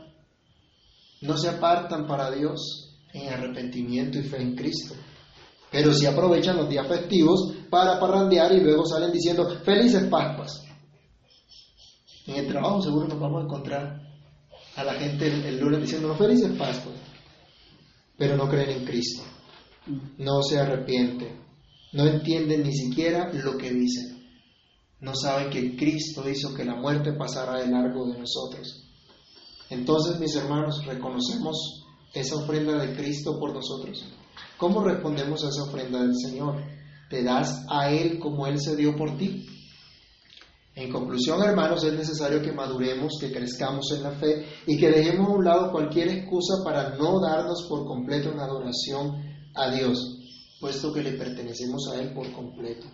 no 1.21 1.37
se 1.37 1.49
apartan 1.49 2.07
para 2.07 2.31
Dios 2.31 2.95
en 3.13 3.33
arrepentimiento 3.33 4.19
y 4.19 4.23
fe 4.23 4.41
en 4.41 4.55
Cristo. 4.55 4.95
Pero 5.71 5.93
sí 5.93 6.05
aprovechan 6.05 6.57
los 6.57 6.69
días 6.69 6.87
festivos 6.87 7.53
para 7.69 7.99
parrandear 7.99 8.51
y 8.53 8.61
luego 8.61 8.85
salen 8.85 9.11
diciendo 9.11 9.47
felices 9.63 10.07
Pascuas. 10.09 10.63
En 12.27 12.35
el 12.35 12.47
trabajo 12.47 12.81
seguro 12.81 13.07
nos 13.07 13.19
vamos 13.19 13.41
a 13.41 13.45
encontrar 13.45 14.01
a 14.75 14.83
la 14.83 14.93
gente 14.93 15.27
el, 15.27 15.59
lunes 15.59 15.81
diciendo 15.81 16.15
felices 16.15 16.51
Pascuas, 16.57 16.95
pero 18.17 18.37
no 18.37 18.47
creen 18.47 18.81
en 18.81 18.85
Cristo, 18.85 19.23
no 20.17 20.41
se 20.43 20.59
arrepienten, 20.59 21.39
no 21.93 22.05
entienden 22.05 22.63
ni 22.63 22.73
siquiera 22.73 23.31
lo 23.33 23.57
que 23.57 23.71
dicen, 23.71 24.19
no 24.99 25.15
saben 25.15 25.49
que 25.49 25.75
Cristo 25.75 26.29
hizo 26.29 26.53
que 26.53 26.65
la 26.65 26.75
muerte 26.75 27.13
pasara 27.13 27.59
de 27.59 27.67
largo 27.67 28.05
de 28.07 28.19
nosotros. 28.19 28.85
Entonces, 29.69 30.19
mis 30.19 30.35
hermanos, 30.35 30.83
reconocemos 30.85 31.85
esa 32.13 32.35
ofrenda 32.35 32.77
de 32.79 32.95
Cristo 32.95 33.39
por 33.39 33.53
nosotros. 33.53 34.03
¿Cómo 34.57 34.83
respondemos 34.83 35.43
a 35.43 35.49
esa 35.49 35.63
ofrenda 35.63 36.01
del 36.01 36.15
Señor? 36.15 36.78
¿Te 37.09 37.23
das 37.23 37.65
a 37.69 37.91
Él 37.91 38.19
como 38.19 38.45
Él 38.45 38.59
se 38.59 38.75
dio 38.75 38.95
por 38.95 39.17
ti? 39.17 39.45
En 40.75 40.91
conclusión, 40.91 41.41
hermanos, 41.43 41.83
es 41.83 41.93
necesario 41.93 42.41
que 42.41 42.53
maduremos, 42.53 43.17
que 43.19 43.31
crezcamos 43.31 43.91
en 43.91 44.03
la 44.03 44.11
fe 44.11 44.45
y 44.65 44.77
que 44.77 44.89
dejemos 44.89 45.27
a 45.27 45.33
un 45.33 45.43
lado 45.43 45.71
cualquier 45.71 46.07
excusa 46.09 46.63
para 46.63 46.95
no 46.95 47.19
darnos 47.19 47.65
por 47.67 47.85
completo 47.85 48.31
en 48.31 48.39
adoración 48.39 49.21
a 49.55 49.71
Dios, 49.71 50.19
puesto 50.61 50.93
que 50.93 51.01
le 51.01 51.13
pertenecemos 51.13 51.89
a 51.89 51.99
Él 51.99 52.13
por 52.13 52.31
completo. 52.31 52.87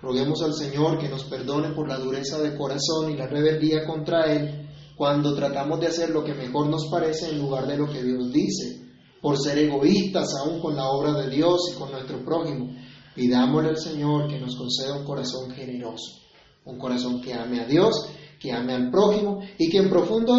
Roguemos 0.00 0.42
al 0.42 0.54
Señor 0.54 0.98
que 0.98 1.08
nos 1.08 1.24
perdone 1.24 1.70
por 1.74 1.88
la 1.88 1.98
dureza 1.98 2.38
de 2.38 2.56
corazón 2.56 3.10
y 3.10 3.16
la 3.16 3.26
rebeldía 3.26 3.86
contra 3.86 4.32
Él 4.32 4.68
cuando 4.96 5.34
tratamos 5.34 5.80
de 5.80 5.88
hacer 5.88 6.10
lo 6.10 6.22
que 6.22 6.34
mejor 6.34 6.68
nos 6.68 6.86
parece 6.88 7.30
en 7.30 7.38
lugar 7.38 7.66
de 7.66 7.78
lo 7.78 7.90
que 7.90 8.02
Dios 8.02 8.32
dice, 8.32 8.80
por 9.20 9.38
ser 9.38 9.58
egoístas 9.58 10.34
aún 10.36 10.60
con 10.60 10.76
la 10.76 10.88
obra 10.88 11.14
de 11.14 11.30
Dios 11.30 11.72
y 11.72 11.78
con 11.78 11.90
nuestro 11.90 12.24
prójimo. 12.24 12.70
Pidámosle 13.14 13.70
al 13.70 13.78
Señor 13.78 14.28
que 14.28 14.40
nos 14.40 14.56
conceda 14.56 14.96
un 14.96 15.04
corazón 15.04 15.50
generoso, 15.50 16.20
un 16.64 16.78
corazón 16.78 17.20
que 17.20 17.32
ame 17.32 17.60
a 17.60 17.66
Dios, 17.66 18.08
que 18.40 18.52
ame 18.52 18.74
al 18.74 18.90
prójimo 18.90 19.40
y 19.58 19.70
que 19.70 19.78
en 19.78 19.88
profundo 19.88 20.34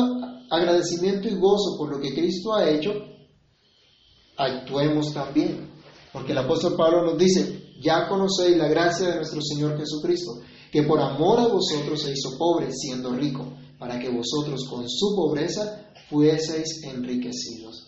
agradecimiento 0.50 1.28
y 1.28 1.36
gozo 1.36 1.78
por 1.78 1.90
lo 1.90 2.00
que 2.00 2.14
Cristo 2.14 2.54
ha 2.54 2.70
hecho, 2.70 2.92
actuemos 4.38 5.14
también. 5.14 5.72
Porque 6.12 6.32
el 6.32 6.38
apóstol 6.38 6.76
Pablo 6.76 7.04
nos 7.04 7.18
dice, 7.18 7.74
ya 7.82 8.08
conocéis 8.08 8.58
la 8.58 8.68
gracia 8.68 9.08
de 9.10 9.16
nuestro 9.16 9.42
Señor 9.42 9.78
Jesucristo, 9.78 10.42
que 10.72 10.84
por 10.84 11.00
amor 11.00 11.40
a 11.40 11.48
vosotros 11.48 12.02
se 12.02 12.12
hizo 12.12 12.38
pobre 12.38 12.72
siendo 12.72 13.12
rico 13.14 13.54
para 13.80 14.00
que 14.00 14.10
vosotros 14.10 14.66
con 14.70 14.88
su 14.90 15.16
pobreza 15.16 15.92
fueseis 16.10 16.84
enriquecidos. 16.84 17.88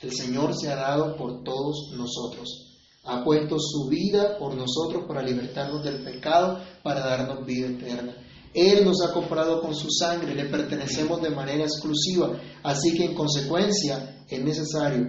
El 0.00 0.12
Señor 0.12 0.54
se 0.54 0.70
ha 0.70 0.76
dado 0.76 1.16
por 1.16 1.42
todos 1.42 1.92
nosotros. 1.96 2.65
Ha 3.06 3.22
puesto 3.24 3.56
su 3.58 3.88
vida 3.88 4.36
por 4.38 4.54
nosotros 4.54 5.04
para 5.06 5.22
libertarnos 5.22 5.82
del 5.84 6.02
pecado, 6.02 6.60
para 6.82 7.00
darnos 7.00 7.46
vida 7.46 7.68
eterna. 7.68 8.14
Él 8.52 8.84
nos 8.84 9.02
ha 9.02 9.12
comprado 9.12 9.60
con 9.60 9.74
su 9.74 9.90
sangre, 9.90 10.34
le 10.34 10.46
pertenecemos 10.46 11.20
de 11.20 11.30
manera 11.30 11.64
exclusiva, 11.64 12.40
así 12.62 12.96
que 12.96 13.04
en 13.04 13.14
consecuencia 13.14 14.24
es 14.28 14.42
necesario 14.42 15.06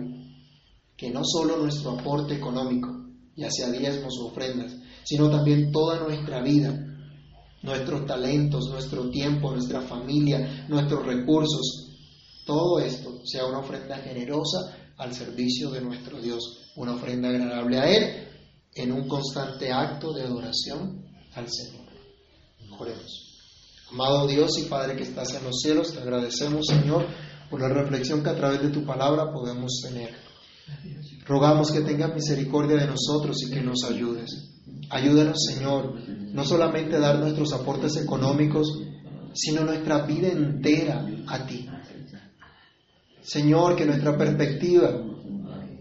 que 0.97 1.09
no 1.11 1.21
solo 1.23 1.57
nuestro 1.57 1.91
aporte 1.91 2.35
económico, 2.35 2.89
ya 3.35 3.49
sea 3.49 3.69
diezmos 3.69 4.17
o 4.19 4.27
ofrendas, 4.27 4.75
sino 5.05 5.29
también 5.29 5.71
toda 5.71 5.99
nuestra 5.99 6.41
vida, 6.41 6.73
nuestros 7.63 8.05
talentos, 8.05 8.69
nuestro 8.69 9.09
tiempo, 9.09 9.51
nuestra 9.51 9.81
familia, 9.81 10.65
nuestros 10.67 11.05
recursos, 11.05 11.87
todo 12.45 12.79
esto 12.79 13.19
sea 13.25 13.45
una 13.45 13.59
ofrenda 13.59 13.97
generosa 13.97 14.76
al 14.97 15.13
servicio 15.13 15.69
de 15.71 15.81
nuestro 15.81 16.19
Dios, 16.19 16.71
una 16.75 16.93
ofrenda 16.93 17.29
agradable 17.29 17.77
a 17.77 17.89
Él 17.89 18.27
en 18.73 18.91
un 18.91 19.07
constante 19.07 19.71
acto 19.71 20.13
de 20.13 20.23
adoración 20.23 21.05
al 21.35 21.47
Señor. 21.49 21.87
Oremos. 22.79 23.27
Amado 23.91 24.27
Dios 24.27 24.57
y 24.59 24.63
Padre 24.63 24.95
que 24.95 25.03
estás 25.03 25.33
en 25.33 25.43
los 25.43 25.59
cielos, 25.61 25.93
te 25.93 25.99
agradecemos 25.99 26.65
Señor 26.67 27.07
por 27.49 27.61
la 27.61 27.69
reflexión 27.69 28.21
que 28.21 28.29
a 28.29 28.35
través 28.35 28.61
de 28.61 28.69
tu 28.69 28.85
palabra 28.85 29.31
podemos 29.31 29.81
tener. 29.81 30.13
Rogamos 31.25 31.71
que 31.71 31.81
tengas 31.81 32.13
misericordia 32.13 32.77
de 32.77 32.87
nosotros 32.87 33.41
y 33.43 33.49
que 33.49 33.61
nos 33.61 33.83
ayudes. 33.83 34.29
Ayúdanos, 34.89 35.37
Señor, 35.45 35.93
no 36.07 36.43
solamente 36.43 36.95
a 36.95 36.99
dar 36.99 37.19
nuestros 37.19 37.53
aportes 37.53 37.95
económicos, 37.97 38.67
sino 39.33 39.63
nuestra 39.63 40.05
vida 40.05 40.29
entera 40.29 41.05
a 41.27 41.45
ti. 41.45 41.67
Señor, 43.27 43.75
que 43.75 43.85
nuestra 43.85 44.17
perspectiva 44.17 44.89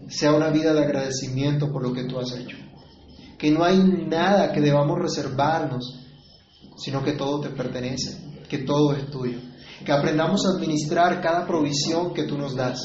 sea 0.09 0.33
una 0.33 0.49
vida 0.49 0.73
de 0.73 0.83
agradecimiento 0.83 1.71
por 1.71 1.81
lo 1.81 1.93
que 1.93 2.03
tú 2.03 2.19
has 2.19 2.33
hecho. 2.33 2.57
Que 3.37 3.51
no 3.51 3.63
hay 3.63 3.79
nada 3.79 4.51
que 4.51 4.59
debamos 4.59 4.99
reservarnos, 4.99 5.97
sino 6.75 7.01
que 7.05 7.13
todo 7.13 7.39
te 7.39 7.49
pertenece, 7.51 8.17
que 8.49 8.57
todo 8.59 8.91
es 8.93 9.09
tuyo. 9.09 9.39
Que 9.85 9.93
aprendamos 9.93 10.45
a 10.45 10.57
administrar 10.57 11.21
cada 11.21 11.47
provisión 11.47 12.13
que 12.13 12.23
tú 12.23 12.37
nos 12.37 12.53
das. 12.53 12.81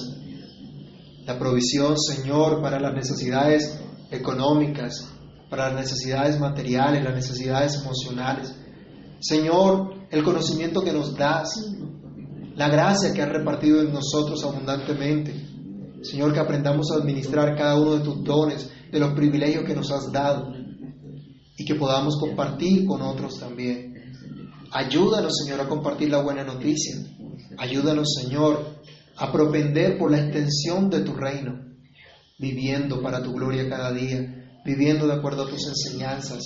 La 1.26 1.36
provisión, 1.36 1.98
Señor, 1.98 2.62
para 2.62 2.78
las 2.78 2.94
necesidades 2.94 3.80
económicas, 4.12 5.08
para 5.50 5.72
las 5.72 5.80
necesidades 5.90 6.38
materiales, 6.38 7.02
las 7.02 7.16
necesidades 7.16 7.82
emocionales. 7.82 8.54
Señor, 9.18 10.06
el 10.08 10.22
conocimiento 10.22 10.82
que 10.82 10.92
nos 10.92 11.16
das, 11.16 11.52
la 12.56 12.68
gracia 12.68 13.12
que 13.12 13.22
has 13.22 13.28
repartido 13.28 13.80
en 13.80 13.92
nosotros 13.92 14.42
abundantemente. 14.44 15.34
Señor, 16.02 16.32
que 16.32 16.40
aprendamos 16.40 16.90
a 16.90 16.96
administrar 16.96 17.56
cada 17.56 17.76
uno 17.76 17.96
de 17.96 18.04
tus 18.04 18.22
dones, 18.24 18.70
de 18.90 18.98
los 18.98 19.12
privilegios 19.14 19.64
que 19.64 19.74
nos 19.74 19.90
has 19.90 20.10
dado 20.12 20.52
y 21.56 21.64
que 21.64 21.74
podamos 21.74 22.18
compartir 22.18 22.84
con 22.86 23.02
otros 23.02 23.38
también. 23.38 23.94
Ayúdanos, 24.72 25.32
Señor, 25.44 25.60
a 25.60 25.68
compartir 25.68 26.10
la 26.10 26.22
buena 26.22 26.44
noticia. 26.44 26.96
Ayúdanos, 27.58 28.14
Señor, 28.20 28.80
a 29.16 29.30
propender 29.30 29.98
por 29.98 30.10
la 30.10 30.18
extensión 30.18 30.90
de 30.90 31.00
tu 31.00 31.14
reino, 31.14 31.58
viviendo 32.38 33.00
para 33.02 33.22
tu 33.22 33.32
gloria 33.32 33.68
cada 33.68 33.92
día 33.92 34.38
viviendo 34.64 35.06
de 35.06 35.14
acuerdo 35.14 35.42
a 35.42 35.50
tus 35.50 35.66
enseñanzas, 35.66 36.40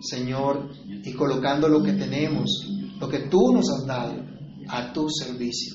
Señor, 0.00 0.70
y 0.86 1.12
colocando 1.12 1.68
lo 1.68 1.82
que 1.82 1.92
tenemos, 1.92 2.48
lo 2.98 3.08
que 3.08 3.20
tú 3.20 3.52
nos 3.52 3.70
has 3.70 3.86
dado, 3.86 4.14
a 4.68 4.92
tu 4.92 5.08
servicio. 5.08 5.74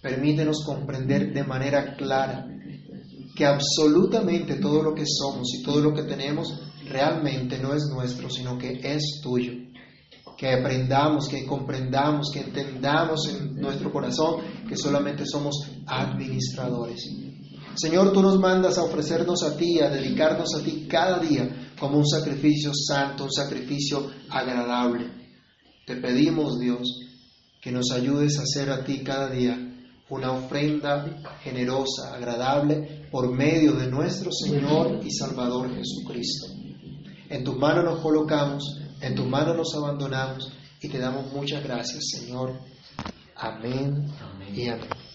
Permítenos 0.00 0.64
comprender 0.64 1.32
de 1.32 1.44
manera 1.44 1.96
clara 1.96 2.46
que 3.34 3.44
absolutamente 3.44 4.56
todo 4.56 4.82
lo 4.82 4.94
que 4.94 5.04
somos 5.06 5.52
y 5.54 5.62
todo 5.62 5.80
lo 5.80 5.94
que 5.94 6.04
tenemos 6.04 6.48
realmente 6.88 7.58
no 7.58 7.74
es 7.74 7.84
nuestro, 7.92 8.30
sino 8.30 8.56
que 8.56 8.80
es 8.82 9.20
tuyo. 9.22 9.52
Que 10.38 10.52
aprendamos, 10.52 11.28
que 11.28 11.46
comprendamos, 11.46 12.30
que 12.32 12.40
entendamos 12.40 13.28
en 13.28 13.56
nuestro 13.56 13.90
corazón 13.90 14.42
que 14.68 14.76
solamente 14.76 15.24
somos 15.24 15.66
administradores 15.86 17.06
Señor, 17.76 18.12
tú 18.12 18.22
nos 18.22 18.38
mandas 18.38 18.78
a 18.78 18.84
ofrecernos 18.84 19.42
a 19.42 19.54
ti, 19.54 19.80
a 19.80 19.90
dedicarnos 19.90 20.54
a 20.54 20.62
ti 20.62 20.86
cada 20.88 21.18
día 21.18 21.74
como 21.78 21.98
un 21.98 22.06
sacrificio 22.06 22.72
santo, 22.74 23.24
un 23.24 23.32
sacrificio 23.32 24.10
agradable. 24.30 25.10
Te 25.86 25.96
pedimos, 25.96 26.58
Dios, 26.58 27.00
que 27.60 27.72
nos 27.72 27.90
ayudes 27.90 28.38
a 28.38 28.42
hacer 28.42 28.70
a 28.70 28.84
ti 28.84 29.02
cada 29.02 29.30
día 29.30 29.58
una 30.08 30.30
ofrenda 30.32 31.04
generosa, 31.42 32.14
agradable, 32.14 33.08
por 33.10 33.32
medio 33.32 33.72
de 33.72 33.88
nuestro 33.88 34.30
Señor 34.30 35.00
y 35.04 35.10
Salvador 35.10 35.68
Jesucristo. 35.74 36.46
En 37.28 37.42
tus 37.42 37.56
manos 37.56 37.84
nos 37.84 38.00
colocamos, 38.00 38.80
en 39.00 39.14
tus 39.14 39.26
manos 39.26 39.56
nos 39.56 39.74
abandonamos 39.74 40.52
y 40.80 40.88
te 40.88 40.98
damos 40.98 41.32
muchas 41.32 41.62
gracias, 41.64 42.04
Señor. 42.10 42.60
Amén, 43.34 44.06
amén. 44.20 44.54
y 44.54 44.68
amén. 44.68 45.05